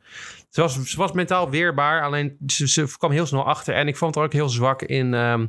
[0.48, 2.02] ze, was, ze was mentaal weerbaar.
[2.02, 3.74] Alleen ze, ze kwam heel snel achter.
[3.74, 5.46] En ik vond haar ook heel zwak in, ehm,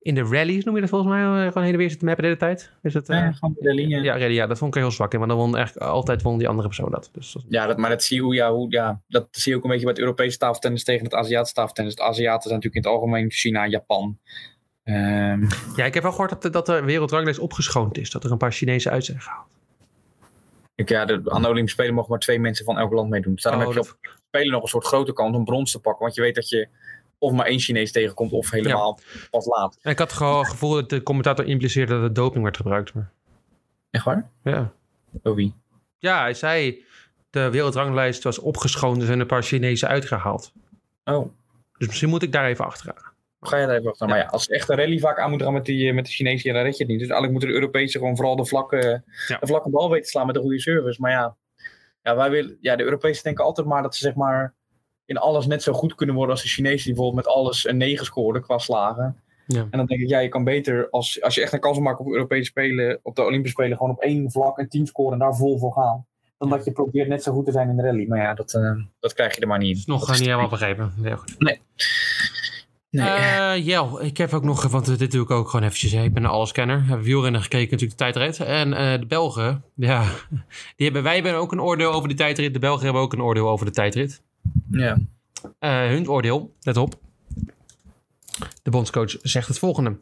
[0.00, 1.22] in de rallies, noem je dat volgens mij?
[1.22, 2.72] Eh, Gewoon heen en weer zitten mappen de hele tijd.
[2.82, 4.00] Is het, eh, Ja, gewoon de linie.
[4.02, 5.18] ja, rally, ja, dat vond ik er heel zwak in.
[5.18, 7.10] Maar dan won echt altijd won die andere persoon dat.
[7.12, 9.58] Dus dat- Ja, dat, maar dat zie, je hoe, ja, hoe, ja, dat zie je
[9.58, 11.94] ook een beetje bij het Europese tafeltennis tegen het Aziatische tafeltennis.
[11.94, 14.18] De Aziaten zijn natuurlijk in het algemeen China, Japan.
[14.84, 15.42] Ehm,
[15.76, 18.10] ja, ik heb wel gehoord dat, de- dat de wereldranglijst opgeschoond is.
[18.10, 19.58] Dat er een paar Chinezen uit zijn gehaald.
[20.80, 23.34] Ik, ja, de, aan de Olympische Spelen mogen maar twee mensen van elk land meedoen.
[23.34, 25.78] Dus daarom Oh, heb je op Spelen nog een soort grote kans om brons te
[25.80, 26.02] pakken.
[26.02, 26.68] Want je weet dat je
[27.18, 28.98] of maar één Chinees tegenkomt of helemaal
[29.30, 29.78] pas laat.
[29.82, 32.94] En ik had gewoon het gevoel dat de commentator impliceerde dat het doping werd gebruikt.
[32.94, 33.12] Maar,
[33.90, 34.30] Echt waar?
[34.44, 34.72] ja.
[35.22, 35.54] Oh wie?
[35.98, 36.84] ja, hij zei
[37.30, 39.00] de wereldranglijst was opgeschoond.
[39.00, 40.52] Er zijn een paar Chinezen uitgehaald.
[41.04, 41.28] Oh,
[41.78, 43.09] Dus misschien moet ik daar even achteraan.
[43.40, 44.08] Ga je daar even achter.
[44.08, 46.10] Maar ja, als echt een rally vaak aan moet gaan met, die, eh, met de
[46.12, 47.00] Chinezen, ja, dan red je het niet.
[47.00, 49.38] Dus eigenlijk moeten de Europese gewoon vooral de vlakke, Ja.
[49.38, 51.00] de vlakke bal weten te slaan met een goede service.
[51.00, 51.36] Maar ja,
[52.02, 54.54] ja, wij willen, ja, de Europese denken altijd maar dat ze zeg maar
[55.04, 57.76] in alles net zo goed kunnen worden als de Chinezen die bijvoorbeeld met alles een
[57.76, 59.20] 9 scoorden qua slagen.
[59.46, 59.60] Ja.
[59.60, 62.00] En dan denk ik, ja, je kan beter als, als je echt een kans maken
[62.00, 65.12] op de Europese Spelen, op de Olympische Spelen, gewoon op één vlak een team scoren
[65.12, 66.06] en daar vol voor gaan.
[66.38, 68.06] Dan dat je probeert net zo goed te zijn in de rally.
[68.08, 69.76] Maar ja, dat, eh, dat krijg je er maar niet in.
[69.76, 70.92] is nog Dat niet helemaal begrepen.
[71.02, 71.34] Heel goed.
[72.90, 73.62] Nee.
[73.64, 75.92] Jel, ik heb ook nog, want dit doe ik ook gewoon eventjes.
[75.92, 76.02] hè.
[76.02, 76.84] Ik ben een alleskenner.
[76.86, 78.40] Heb wielrennen gekeken, natuurlijk de tijdrit.
[78.40, 80.02] En eh, de Belgen, ja,
[80.76, 82.52] die hebben, wij hebben ook een oordeel over de tijdrit.
[82.52, 84.22] De Belgen hebben ook een oordeel over de tijdrit.
[84.70, 84.98] ja.
[85.58, 86.94] Eh, hun oordeel, let op.
[88.62, 89.98] De bondscoach zegt het volgende.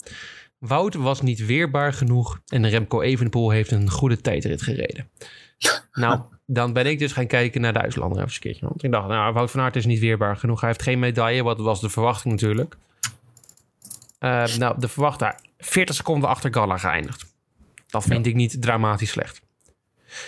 [0.59, 5.11] Wout was niet weerbaar genoeg en Remco Evenepoel heeft een goede tijdrit gereden.
[5.93, 8.67] nou, dan ben ik dus gaan kijken naar Duitsland even een keertje.
[8.67, 10.61] Want ik dacht, nou, Wout van Aert is niet weerbaar genoeg.
[10.61, 12.77] Hij heeft geen medaille, wat was de verwachting natuurlijk.
[14.19, 17.35] Eh, nou, de verwachting, 40 seconden achter Galla geëindigd.
[17.87, 19.41] Dat vind ik niet dramatisch slecht.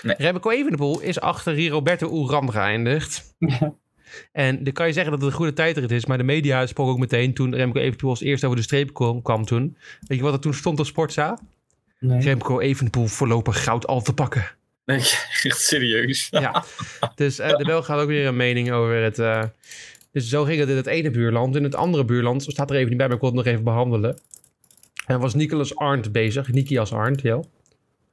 [0.03, 0.15] Nee.
[0.19, 3.35] Remco Evenepoel is achter Roberto Uran geëindigd.
[4.33, 6.87] En dan kan je zeggen dat het een goede tijdrit is, maar de media sprak
[6.87, 9.77] ook meteen toen Remco Evenepoel als eerste over de streep kwam, kwam toen.
[10.07, 11.39] Weet je wat er toen stond op Sportza?
[11.99, 12.21] Nee.
[12.21, 14.51] Remco Evenepoel voorlopig goud al te pakken.
[14.85, 14.97] Nee,
[15.43, 16.29] echt serieus.
[16.31, 16.65] Ja.
[17.15, 19.19] Dus eh, de Belg had ook weer een mening over het.
[19.19, 19.43] eh,
[20.13, 21.57] dus zo ging het in het ene buurland.
[21.57, 23.49] In het andere buurland, zo staat er even niet bij, maar ik wil het nog
[23.49, 24.19] even behandelen.
[25.07, 26.49] En was Nicolas Arndt bezig.
[26.53, 27.41] Nikias Arndt, ja.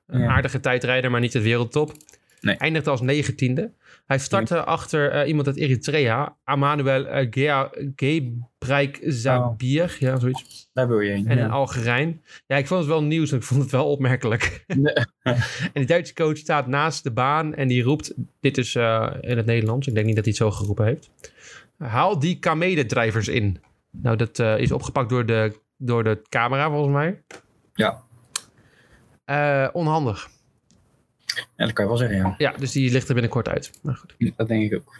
[0.08, 0.28] Een Ja.
[0.28, 1.94] aardige tijdrijder, maar niet het wereldtop.
[2.42, 2.56] Nee.
[2.56, 3.72] Eindigde als negentiende.
[4.08, 6.38] Hij startte achter eh, iemand uit Eritrea.
[6.44, 7.64] Amanuel uh,
[7.96, 9.98] Gebreik Zabir.
[10.00, 10.70] Ja, zoiets.
[10.74, 11.28] Daar wil je heen.
[11.28, 11.44] En ja.
[11.44, 12.24] een Algerijn.
[12.48, 13.32] Ja, ik vond het wel nieuws.
[13.32, 14.64] en Ik vond het wel opmerkelijk.
[14.78, 14.94] Nee.
[15.74, 18.14] en de Duitse coach staat naast de baan en die roept...
[18.40, 19.88] Dit is eh, in het Nederlands.
[19.88, 21.10] Ik denk niet dat hij het zo geroepen heeft.
[21.78, 23.62] Haal die kamedendrijvers in.
[23.92, 27.24] Nou, dat eh, is opgepakt door de, door de camera volgens mij.
[27.74, 28.04] Ja.
[29.26, 30.30] Eh, onhandig.
[31.56, 32.36] Ja, dat kan je wel zeggen, ja.
[32.38, 33.72] Ja, dus die ligt er binnenkort uit.
[33.82, 34.96] Maar goed, Dat denk ik ook.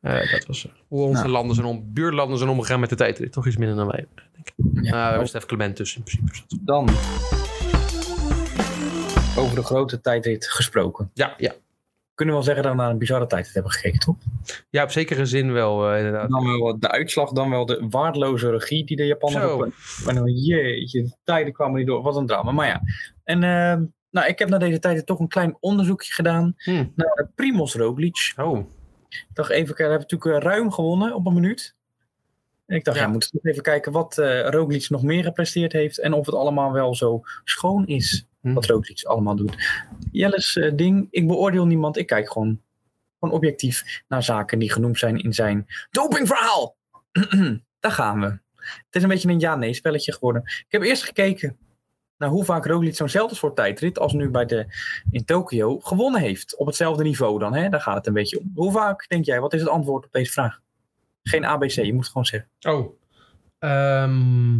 [0.00, 1.32] eh, dat was eh, hoe onze Nou.
[1.32, 3.32] landen zijn om, buurlanden zijn omgegaan met de tijd.
[3.32, 4.06] Toch iets minder dan wij.
[4.32, 4.84] Denk ik.
[4.84, 5.12] Ja.
[5.14, 6.56] Eh, uh, Stef Clement dus in principe.
[6.60, 6.88] Dan
[9.36, 11.10] over de grote tijdrit gesproken.
[11.14, 11.52] Ja, ja.
[12.14, 14.16] Kunnen we wel zeggen dat we naar een bizarre tijdrit hebben gekeken, toch?
[14.70, 16.30] ja, op zekere zin wel eh, inderdaad.
[16.30, 19.56] Dan wel de uitslag, dan wel de waardeloze regie die de Japanners Zo.
[19.58, 19.72] op.
[20.08, 22.02] En dan jeetje, de tijden kwamen niet door.
[22.02, 22.52] Wat een drama.
[22.52, 22.80] Maar ja.
[23.24, 26.86] En ehm, nou, ik heb na deze tijden toch een klein onderzoekje gedaan Hm.
[26.94, 28.32] naar Primoz Roglic.
[28.36, 28.58] Oh,
[29.08, 31.74] Ik dacht even, hij heeft natuurlijk eh, ruim gewonnen op een minuut.
[32.66, 33.02] En ik dacht, Ja.
[33.02, 35.98] ja, moeten we even kijken wat eh Roglic nog meer gepresteerd heeft.
[35.98, 38.26] En of het allemaal wel zo schoon is.
[38.40, 38.52] Hm.
[38.52, 39.56] Wat Roglic allemaal doet.
[40.12, 41.96] Jelle's eh, ding, ik beoordeel niemand.
[41.96, 42.60] Ik kijk gewoon,
[43.20, 46.76] gewoon objectief naar zaken die genoemd zijn in zijn dopingverhaal.
[47.80, 48.26] Daar gaan we.
[48.56, 50.42] Het is een beetje een ja-nee spelletje geworden.
[50.42, 51.56] Ik heb eerst gekeken
[52.18, 54.66] naar hoe vaak Roglic zo'nzelfde soort tijdrit als nu bij de,
[55.10, 56.56] in Tokio gewonnen heeft.
[56.56, 57.68] Op hetzelfde niveau dan, hè?
[57.68, 58.52] daar gaat het een beetje om.
[58.54, 60.60] Hoe vaak denk jij, wat is het antwoord op deze vraag?
[61.22, 62.48] Geen ABC, je moet het gewoon zeggen.
[62.60, 62.98] Oh.
[63.58, 64.52] Ehm,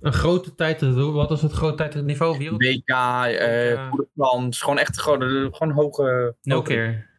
[0.00, 0.80] een grote tijd.
[0.94, 2.38] Wat is het grote tijdritniveau?
[2.38, 2.86] WK.
[2.86, 6.34] Tour de France, gewoon echt gewoon, eh, gewoon hoge...
[6.42, 7.09] Nul keer.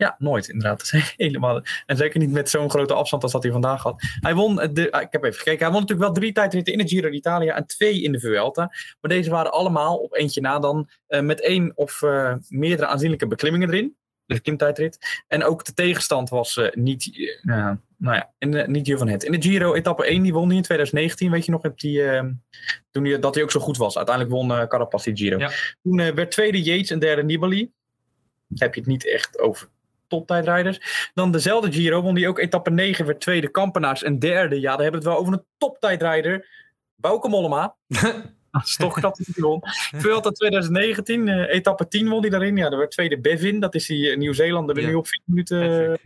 [0.00, 0.78] Ja, nooit inderdaad.
[0.78, 1.62] Dat is helemaal.
[1.86, 4.02] En zeker niet met zo'n grote afstand als dat hij vandaag had.
[4.20, 6.78] Hij won, de, ah, ik heb even gekeken, hij won natuurlijk wel drie tijdritten in
[6.78, 8.62] de Giro d'Italia en twee in de Vuelta.
[9.00, 13.26] Maar deze waren allemaal op eentje na dan eh, met één of eh, meerdere aanzienlijke
[13.26, 13.96] beklimmingen erin.
[14.24, 15.22] De klimtijdrit.
[15.28, 19.22] En ook de tegenstand was eh, niet, nou ja, in, niet van het.
[19.22, 22.02] In de Giro etappe 1, die won hij in 2019, weet je nog, heb die,
[22.02, 22.24] eh,
[22.90, 23.96] toen hij, dat hij ook zo goed was.
[23.96, 25.38] Uiteindelijk won Carapaz die Giro.
[25.38, 25.50] Ja.
[25.82, 27.70] Toen werd tweede Yates en derde Nibali.
[28.54, 29.68] Heb je het niet echt over
[30.10, 31.10] toptijdrijders.
[31.14, 34.60] Dan dezelfde Giro won hij ook etappe 9, werd tweede Kampenaars en derde.
[34.60, 36.46] Ja, daar hebben we het wel over een toptijdrijder.
[36.96, 37.74] Bauke Mollema.
[38.50, 39.60] Dat is toch dat won.
[39.96, 42.56] Vuelta 2019, eh, etappe 10 won hij daarin.
[42.56, 43.60] Ja, daar werd tweede Bevin.
[43.60, 44.90] Dat is die eh, Nieuw-Zeelander die Ja.
[44.90, 45.58] nu op 4 minuten...
[45.58, 46.00] Patrick,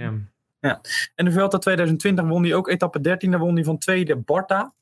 [0.60, 0.80] ja.
[1.14, 3.30] En de Vuelta 2020 won hij ook etappe 13.
[3.30, 4.72] Daar won hij van tweede Barta.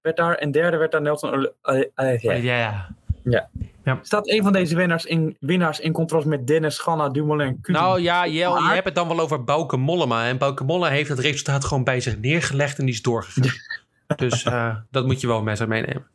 [0.00, 1.50] Werd daar, en derde werd daar Nelson...
[1.62, 2.88] Eh, eh, ja.
[3.24, 3.48] Ja,
[3.84, 3.98] ja.
[4.02, 7.78] Staat een van deze winnaars in, winnaars in contrast met Dennis, Ganna, Dumoulin en Kudu?
[7.78, 10.26] Nou ja, Jel, je hebt het dan wel over Bauke Mollema.
[10.26, 13.50] En Bauke Mollema heeft het resultaat gewoon bij zich neergelegd en die is doorgegaan.
[14.16, 16.06] dus eh, dat moet je wel met zich meenemen.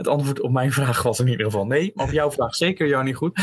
[0.00, 1.92] Het antwoord op mijn vraag was in ieder geval nee.
[1.94, 3.40] Maar op jouw vraag zeker, jou niet goed.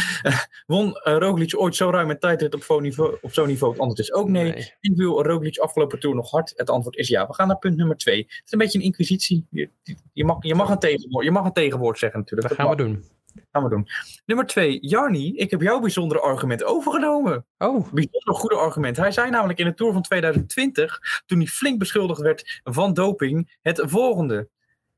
[0.66, 3.72] won eh, Roglic ooit zo ruim een tijdrit op zo'n niveau, op zo'n niveau?
[3.72, 4.52] Het antwoord is ook nee.
[4.52, 4.74] Nee.
[4.82, 6.54] En viel Roglic afgelopen tour nog hard?
[6.56, 7.28] Het antwoord is ja.
[7.28, 8.18] We gaan naar punt nummer twee.
[8.18, 9.48] Het is een beetje een inquisitie.
[9.50, 9.70] Je,
[10.14, 12.50] je, mag, je, mag, een tegenwoord, je mag een tegenwoord zeggen natuurlijk.
[12.50, 13.04] Dat Dat gaan we doen.
[13.52, 13.88] gaan we doen.
[14.26, 14.80] Nummer twee.
[14.82, 17.46] Jarni, ik heb jouw bijzondere argument overgenomen.
[17.58, 18.98] Oh, bijzonder goede argument.
[18.98, 23.58] Hij zei namelijk in de Tour van 2020, toen hij flink beschuldigd werd van doping,
[23.62, 24.50] het volgende.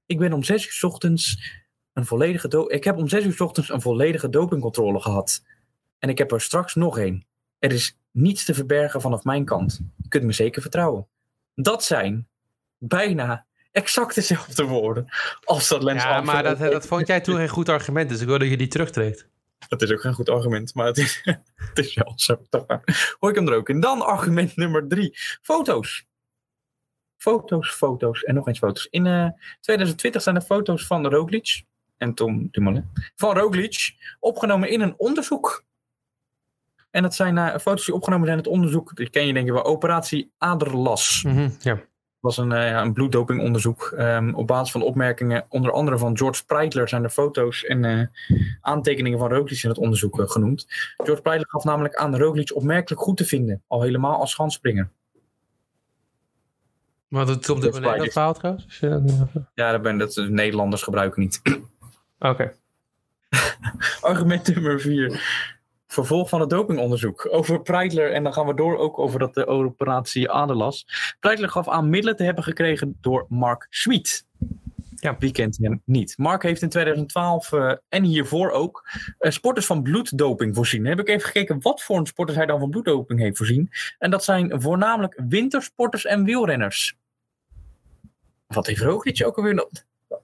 [0.09, 1.53] Ik ben om zes uur 's ochtends
[1.93, 5.43] een volledige do ik heb om zes uur 's ochtends een volledige dopingcontrole gehad.
[5.99, 7.25] En ik heb er straks nog één.
[7.59, 9.81] Er is niets te verbergen vanaf mijn kant.
[9.97, 11.07] Je kunt me zeker vertrouwen.
[11.55, 12.27] Dat zijn
[12.77, 15.05] bijna exact dezelfde woorden
[15.43, 18.09] als dat Lens ja, maar dat, dat vond jij toen geen goed argument.
[18.09, 19.27] Dus ik wil dat je die terugtreedt.
[19.67, 21.21] Dat is ook geen goed argument, maar het is,
[21.69, 22.41] het is wel zo.
[23.19, 23.79] Hoor ik hem er ook in.
[23.79, 25.17] Dan argument nummer drie.
[25.41, 26.07] Foto's.
[27.19, 28.87] Foto's, foto's en nog eens foto's.
[28.89, 29.27] In eh,
[29.61, 31.63] 2020 zijn er foto's van Roglic
[31.97, 32.89] en Tom Dumoulin.
[33.15, 35.63] Van Roglic opgenomen in een onderzoek.
[36.91, 38.95] En dat zijn eh, foto's die opgenomen zijn in het onderzoek.
[38.95, 39.65] Die ken je denk ik wel.
[39.65, 41.79] Operatie Aderlas Mhm, ja.
[42.19, 43.93] was een, eh, ja, een bloeddopingonderzoek.
[43.97, 48.05] Ehm, op basis van opmerkingen, onder andere van George Preitler, zijn er foto's en eh,
[48.61, 50.65] aantekeningen van Roglic in het onderzoek eh, genoemd.
[50.97, 54.89] George Preitler gaf namelijk aan Roglic opmerkelijk goed te vinden, al helemaal als schanspringer.
[57.09, 58.79] Maar dat komt op een dat verhaal trouwens?
[59.53, 61.41] Ja, dat ben dat de Nederlanders gebruiken niet.
[62.19, 62.53] Oké.
[64.01, 65.21] Argument nummer vier.
[65.87, 68.11] Vervolg van het dopingonderzoek over Preitler.
[68.11, 70.85] En dan gaan we door ook over dat de operatie Aderlas.
[71.19, 74.27] Preitler gaf aan middelen te hebben gekregen door Mark Schmid.
[74.99, 75.15] Ja.
[75.19, 76.17] Wie kent hem niet?
[76.17, 78.89] Mark heeft in 2012 eh, en hiervoor ook
[79.19, 80.83] eh, sporters van bloeddoping voorzien.
[80.83, 83.69] Dan heb ik even gekeken wat voor een sporters hij dan van bloeddoping heeft voorzien.
[83.99, 86.97] En dat zijn voornamelijk wintersporters en wielrenners.
[88.47, 89.67] Wat heeft Roglic ook alweer?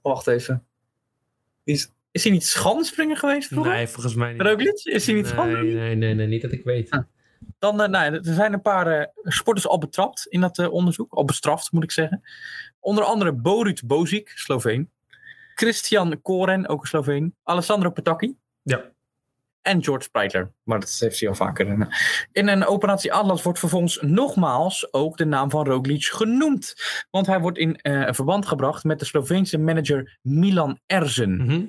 [0.01, 0.65] Wacht even.
[1.63, 3.71] Is, is hij niet schansspringer geweest vroeger?
[3.73, 4.41] Nee, volgens mij niet.
[4.41, 4.81] Roglic?
[4.83, 5.75] Is hij niet nee, schansspringer?
[5.75, 6.89] nee, nee, nee, niet dat ik weet.
[6.89, 7.03] Ah.
[7.59, 11.13] Dan, nou, ja, er zijn een paar eh, sporters al betrapt in dat eh, onderzoek.
[11.13, 12.23] Al bestraft, moet ik zeggen.
[12.85, 14.91] Onder andere Borut Bozic, Sloveen.
[15.55, 17.35] Christian Koren, ook een Sloveen.
[17.43, 18.37] Alessandro Petacchi.
[18.61, 18.83] Ja.
[19.61, 20.51] En George Preitler.
[20.63, 21.87] Maar dat heeft hij al vaker.
[22.31, 26.75] In een operatie Atlas wordt vervolgens nogmaals ook de naam van Roglic genoemd.
[27.11, 31.35] Want hij wordt in eh, verband gebracht met de Sloveense manager Milan Erzen.
[31.35, 31.65] Mhm.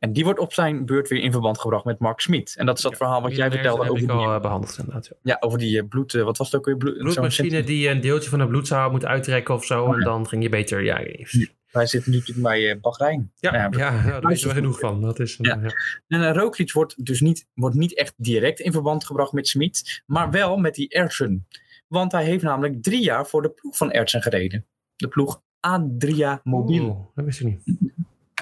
[0.00, 2.54] En die wordt op zijn beurt weer in verband gebracht met Mark Smit.
[2.56, 4.76] En dat is dat verhaal wat jij vertelde heb over ik die, al eh, behandeld
[4.78, 5.06] inderdaad.
[5.06, 5.14] Ja.
[5.22, 6.14] ja, over die eh, bloed...
[6.14, 6.76] eh, wat was het ook weer?
[6.76, 9.82] Bloed, Bloedmachine die een deeltje van de bloedzaal moet uittrekken of zo.
[9.82, 9.94] Oh, ja.
[9.94, 10.82] En dan ging je beter.
[10.84, 11.52] Ja, niet.
[11.70, 13.32] Wij zitten nu natuurlijk bij eh, Bahrein.
[13.36, 15.00] ja, Ja, ja, ja, daar weten we genoeg van.
[15.00, 15.72] Dat is, een- Ja.
[16.08, 16.24] ja.
[16.24, 20.02] En Roglic wordt dus niet, wordt niet echt direct in verband gebracht met Smit.
[20.06, 21.46] Maar wel met die Ersen.
[21.88, 24.66] Want hij heeft namelijk drie jaar voor de ploeg van Ersen gereden.
[24.96, 26.84] De ploeg Adria Mobil.
[26.84, 27.78] Oeh, dat wist ik niet.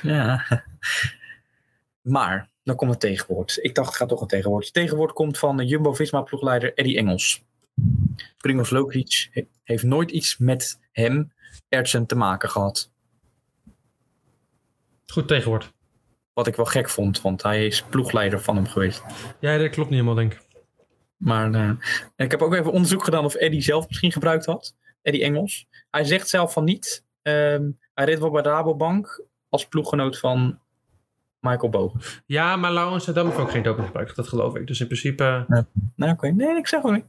[0.03, 0.45] Ja.
[2.09, 3.59] Maar, dan komt het tegenwoord.
[3.63, 4.65] Ik dacht, het gaat toch een tegenwoord.
[4.65, 7.43] Het tegenwoord komt van de Jumbo-Visma-ploegleider Eddie Engels.
[8.37, 11.33] Pringles he- heeft nooit iets met hem,
[11.69, 12.91] Ertsen, te maken gehad.
[15.07, 15.73] Goed tegenwoord.
[16.33, 19.03] Wat ik wel gek vond, want hij is ploegleider van hem geweest.
[19.41, 20.47] Ja, dat klopt niet helemaal, denk ik.
[21.17, 21.71] Maar eh,
[22.17, 24.75] ik heb ook even onderzoek gedaan of Eddie zelf misschien gebruikt had.
[25.03, 25.67] Eddie Engels.
[25.91, 27.05] Hij zegt zelf van niet.
[27.23, 30.59] ehm, hij reed wel bij Rabobank als ploeggenoot van
[31.41, 32.01] Michael Bogen.
[32.27, 34.17] Ja, maar Laurens Adam heeft ook geen doping gebruikt.
[34.17, 34.67] Dat geloof ik.
[34.67, 35.45] Dus in principe...
[35.97, 36.29] Nou, oké.
[36.29, 37.05] Nee, ik zeg ook niet.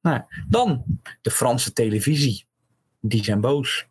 [0.00, 0.84] Nou, dan
[1.22, 2.46] de Franse televisie.
[3.00, 3.88] Die zijn boos.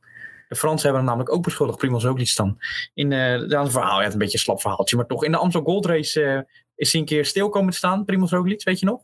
[0.48, 2.58] De Fransen hebben hem namelijk ook beschuldigd, Primoz Roglic dan.
[2.94, 5.24] In eh ja, een verhaal, ja, het een beetje een slap verhaaltje, maar toch.
[5.24, 6.42] In de Amstel Gold Race eh,
[6.76, 9.02] is hij een keer stil komen te staan, Primoz Roglic, weet je nog?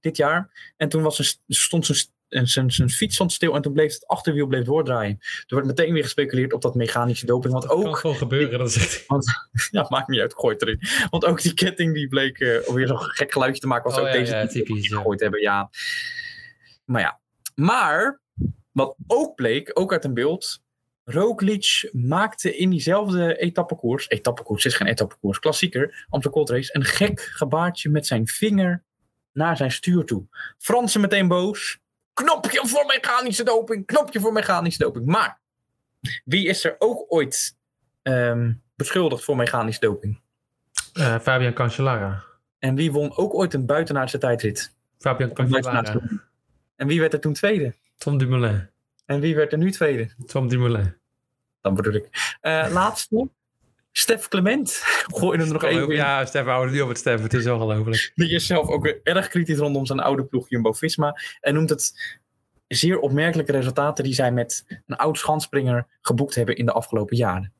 [0.00, 0.72] Dit jaar.
[0.76, 1.98] En toen was zijn, stond zijn,
[2.32, 5.18] en zijn, zijn fiets stond stil en toen bleef het achterwiel bleef doordraaien.
[5.20, 7.52] Er werd meteen weer gespeculeerd op dat mechanische doping.
[7.52, 8.58] Want Kan ook, gewoon gebeuren.
[8.58, 9.24] Dat is want,
[9.70, 10.80] ja, maakt niet uit, gooi het erin.
[11.10, 13.90] Want ook die ketting die bleek eh, weer zo'n gek geluidje te maken.
[13.90, 14.96] Was Oh, ook ja, deze ja, die typisch, ja.
[14.96, 15.70] gegooid hebben, ja.
[16.84, 17.20] Maar ja.
[17.54, 18.20] Maar,
[18.72, 20.60] wat ook bleek, ook uit een beeld.
[21.04, 27.20] Roglic maakte in diezelfde etappekoers, etappekoers is geen etappekoers, klassieker, Amstel Gold Race, een gek
[27.20, 28.84] gebaartje met zijn vinger
[29.32, 30.26] naar zijn stuur toe.
[30.58, 31.78] Fransen meteen boos.
[32.12, 35.06] Knopje voor mechanische doping, knopje voor mechanische doping.
[35.06, 35.40] Maar,
[36.24, 37.56] wie is er ook ooit
[38.02, 40.20] ehm, beschuldigd voor mechanische doping?
[40.92, 42.22] Eh, Fabian Cancellara.
[42.58, 44.74] En wie won ook ooit een buitenaardse tijdrit?
[44.98, 46.00] Fabian Cancellara.
[46.76, 47.74] En wie werd er toen tweede?
[47.96, 48.70] Tom Dumoulin.
[49.06, 50.10] En wie werd er nu tweede?
[50.26, 50.96] Tom Dumoulin.
[51.60, 52.36] Dan bedoel ik.
[52.40, 53.28] Eh, laatste.
[53.92, 54.80] Stef Clement.
[55.06, 55.94] Gooi hem er nog even.
[55.94, 57.22] Ja, Stef, we houden niet over het stemmen.
[57.22, 58.12] Het is ongelooflijk.
[58.14, 61.16] Die is zelf ook weer erg kritisch rondom zijn oude ploeg Jumbo-Visma.
[61.40, 62.10] En noemt het
[62.68, 67.52] zeer opmerkelijke resultaten die zij met een oud schanspringer geboekt hebben in de afgelopen jaren.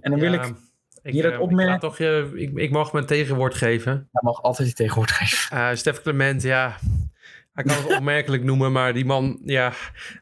[0.00, 0.54] En dan wil Ja, ik,
[1.02, 3.92] ik, hier het eh, opmerken- ik, toch je, ik, ik mag mijn tegenwoord geven.
[4.12, 5.56] hij mag altijd die tegenwoordig geven.
[5.56, 6.76] Eh Stef Clement, ja.
[7.52, 9.72] Hij kan het opmerkelijk noemen, maar die man, ja.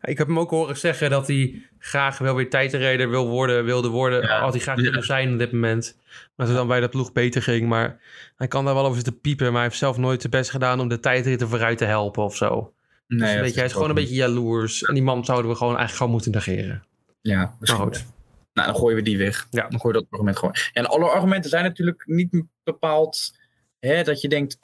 [0.02, 3.88] Ik heb hem ook horen zeggen dat hij graag wel weer tijdrijder wil worden, wilde
[3.88, 4.22] worden.
[4.22, 4.40] Ja.
[4.40, 4.82] Had hij graag Ja.
[4.82, 5.98] willen zijn op dit moment.
[6.36, 7.68] Maar het dan bij de ploeg beter ging.
[7.68, 8.00] Maar
[8.36, 9.46] hij kan daar wel over zitten piepen.
[9.46, 12.36] Maar hij heeft zelf nooit zijn best gedaan om de tijdritten vooruit te helpen of
[12.36, 12.72] zo.
[13.06, 14.82] Nee, dus een dat beetje, hij is gewoon een beetje jaloers.
[14.82, 16.84] En die man zouden we gewoon eigenlijk gewoon moeten negeren.
[17.20, 17.80] Ja, Maar misschien.
[17.82, 18.06] goed.
[18.52, 19.46] Nou, dan gooien we die weg.
[19.50, 19.68] Ja.
[19.68, 20.54] Dan gooi je dat argument gewoon.
[20.72, 23.38] En alle argumenten zijn natuurlijk niet bepaald
[23.78, 24.58] hè, dat je denkt,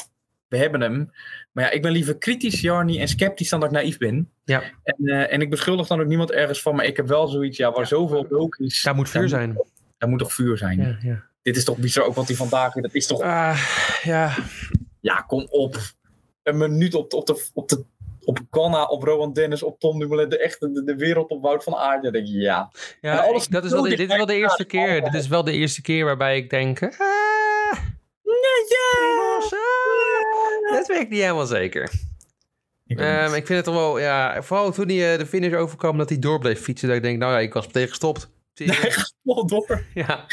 [0.48, 1.10] we hebben hem.
[1.52, 4.30] Maar ja, ik ben liever kritisch, Jarny, en sceptisch dan dat ik naïef ben.
[4.44, 4.62] Ja.
[4.82, 7.56] En, eh, en ik beschuldig dan ook niemand ergens van, maar ik heb wel zoiets,
[7.56, 8.82] ja, waar zoveel rook is.
[8.82, 9.52] Daar moet vuur daar zijn.
[9.52, 9.66] Moet,
[9.98, 10.80] daar moet toch vuur zijn.
[10.80, 11.22] Ja, ja.
[11.42, 13.60] Dit is toch bizar, ook wat hij vandaag, dat is toch, Ah,
[14.02, 14.34] ja.
[15.00, 15.76] ja, kom op.
[16.42, 17.84] Een minuut op, de- op de, op de
[18.24, 21.64] op Ghana, op Rowan Dennis, op Tom Dumoulin, de echte, de, de wereld op Wout
[21.64, 22.02] van Aert.
[22.02, 22.70] Dan denk je, ja.
[23.00, 25.02] En Ja, alles dat is wel dit is wel de eerste keer.
[25.02, 26.82] Dit is wel de eerste keer waarbij ik denk...
[26.82, 27.78] Ah, ah,
[30.76, 31.90] dat weet ik niet helemaal zeker.
[32.86, 35.98] Ik Ehm, ik vind het toch wel, ja, vooral toen hij eh, de finish overkwam,
[35.98, 36.88] dat hij door bleef fietsen.
[36.88, 38.28] Dat ik denk, nou ja, ik was meteen gestopt.
[38.54, 39.82] Hij gaat wel door.
[39.94, 40.26] Ja,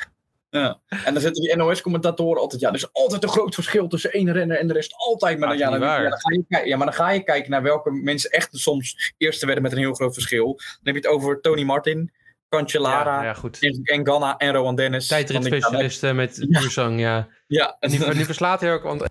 [0.50, 0.80] Ja.
[1.04, 4.32] En dan zitten die NOS-commentatoren altijd, ja, er is altijd een groot verschil tussen één
[4.32, 4.94] renner en de rest.
[4.96, 5.40] Altijd.
[5.40, 6.04] Maar dan, ja, dan, waar.
[6.04, 8.50] ja, dan ga je, kijken- ja, maar dan ga je kijken naar welke mensen echt
[8.52, 10.46] soms eerste werden met een heel groot verschil.
[10.46, 12.12] Dan heb je het over Tony Martin,
[12.50, 13.36] Cancellara, ja,
[13.84, 15.08] en, Ganna en Rowan Dennis.
[15.08, 16.60] Ja, Tijdritspecialisten met Ja.
[16.60, 17.28] Bursang, ja.
[17.48, 19.04] Ja, En die, die verslaat hij ook, want...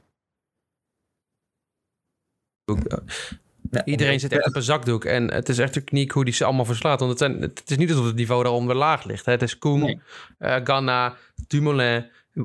[3.71, 5.05] Ja, Iedereen zit echt op een zakdoek.
[5.05, 6.99] En het is echt een kniek hoe die ze allemaal verslaat.
[6.99, 9.27] Want het, zijn, het is niet alsof het niveau daaronder laag ligt.
[9.27, 9.33] Hè.
[9.33, 10.01] Het is Koen, Nee.
[10.39, 12.05] eh, Ganna, Dumoulin,
[12.35, 12.45] eh,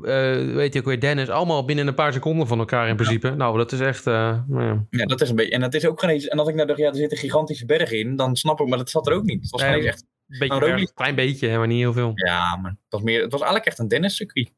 [0.54, 1.30] weet je ook weer, Dennis.
[1.30, 3.30] Allemaal binnen een paar seconden van elkaar in principe.
[3.30, 4.08] Nou, dat is echt...
[4.08, 5.06] eh, nou ja.
[5.06, 5.52] Dat is een beetje.
[5.54, 6.28] En dat is ook geen eens.
[6.28, 8.68] En als ik nou dacht, ja, er zit een gigantische berg in, dan snap ik,
[8.68, 9.42] maar dat zat er ook niet.
[9.42, 10.00] Het was Nee, geen echt.
[10.28, 12.12] Een beetje Nou, berg, klein beetje, hè, maar niet heel veel.
[12.14, 14.52] Ja, maar het was, meer, het was eigenlijk echt een Dennis-circuit.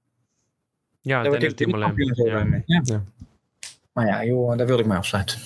[1.01, 1.87] Ja, Daar werd Dennis ik Dumoulin.
[1.87, 2.63] kampioen zo Ja.
[2.65, 3.03] Ja.
[4.05, 4.11] Ja.
[4.11, 5.37] Maar ja, joh, daar wilde ik mij afsluiten.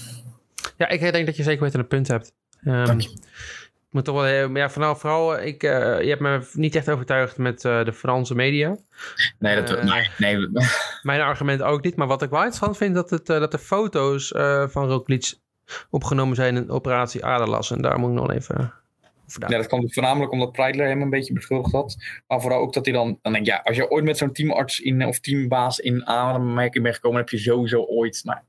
[0.78, 2.34] ja, ik denk dat je zeker weten een punt hebt.
[2.64, 3.10] Ehm, Dank je.
[3.10, 6.76] ik moet toch wel, eh, maar ja, vooral, vooral ik, eh, je hebt me niet
[6.76, 8.78] echt overtuigd met eh, de Franse media.
[9.40, 10.48] Nee, dat, nee, nee.
[11.02, 14.28] Mijn argument ook niet, maar wat ik wel interessant vind, dat, het, dat de foto's
[14.72, 15.34] van Roglic
[15.90, 17.72] opgenomen zijn in operatie Aderlas.
[17.72, 18.74] En daar moet ik nog even
[19.40, 21.96] Ja, dat kwam voornamelijk omdat Preidler hem een beetje beschuldigd had.
[22.28, 24.80] Maar vooral ook dat hij dan, dan denk ja, als je ooit met zo'n teamarts
[24.80, 28.22] in, of teambaas in aanmerking bent gekomen, heb je sowieso ooit.
[28.24, 28.40] Nou,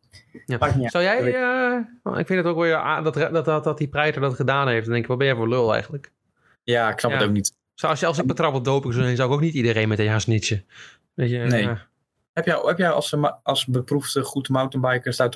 [0.47, 0.77] Ja.
[0.77, 0.91] niet.
[0.91, 4.21] Zou jij, eh, ik vind het ook wel, ja, dat, dat, dat, dat die Preiter
[4.21, 4.83] dat gedaan heeft.
[4.85, 6.13] Dan denk ik, wat ben jij voor lul eigenlijk?
[6.63, 7.17] Ja, ik snap Ja.
[7.19, 7.53] het ook niet.
[7.75, 9.89] Zo, als, je, als ik betrap op doping zou zijn, zou ik ook niet iedereen
[9.89, 10.65] meteen gaan snitchen.
[11.15, 11.63] Weet je, Nee.
[11.63, 11.87] ja.
[12.33, 15.29] Heb jij, heb jij als, eh, als beproefde goed mountainbiker,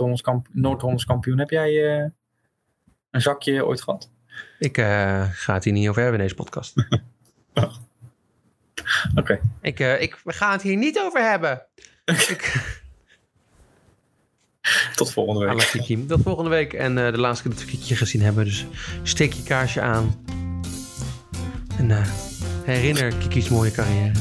[0.52, 2.06] Noord-Hollands kampioen, heb jij eh,
[3.10, 4.10] een zakje ooit gehad?
[4.58, 6.74] Ik eh, ga het hier niet over hebben in deze podcast.
[9.14, 9.40] Oké.
[9.60, 11.62] ik, eh, ik gaan het hier niet over hebben.
[12.04, 12.60] ik,
[14.94, 16.06] Tot volgende week.
[16.08, 16.72] Tot volgende week.
[16.72, 18.44] En eh, de laatste keer dat we Kiki gezien hebben.
[18.44, 18.66] Dus
[19.02, 20.24] steek je kaarsje aan.
[21.78, 22.04] En
[22.64, 24.12] herinner Kiki's mooie carrière.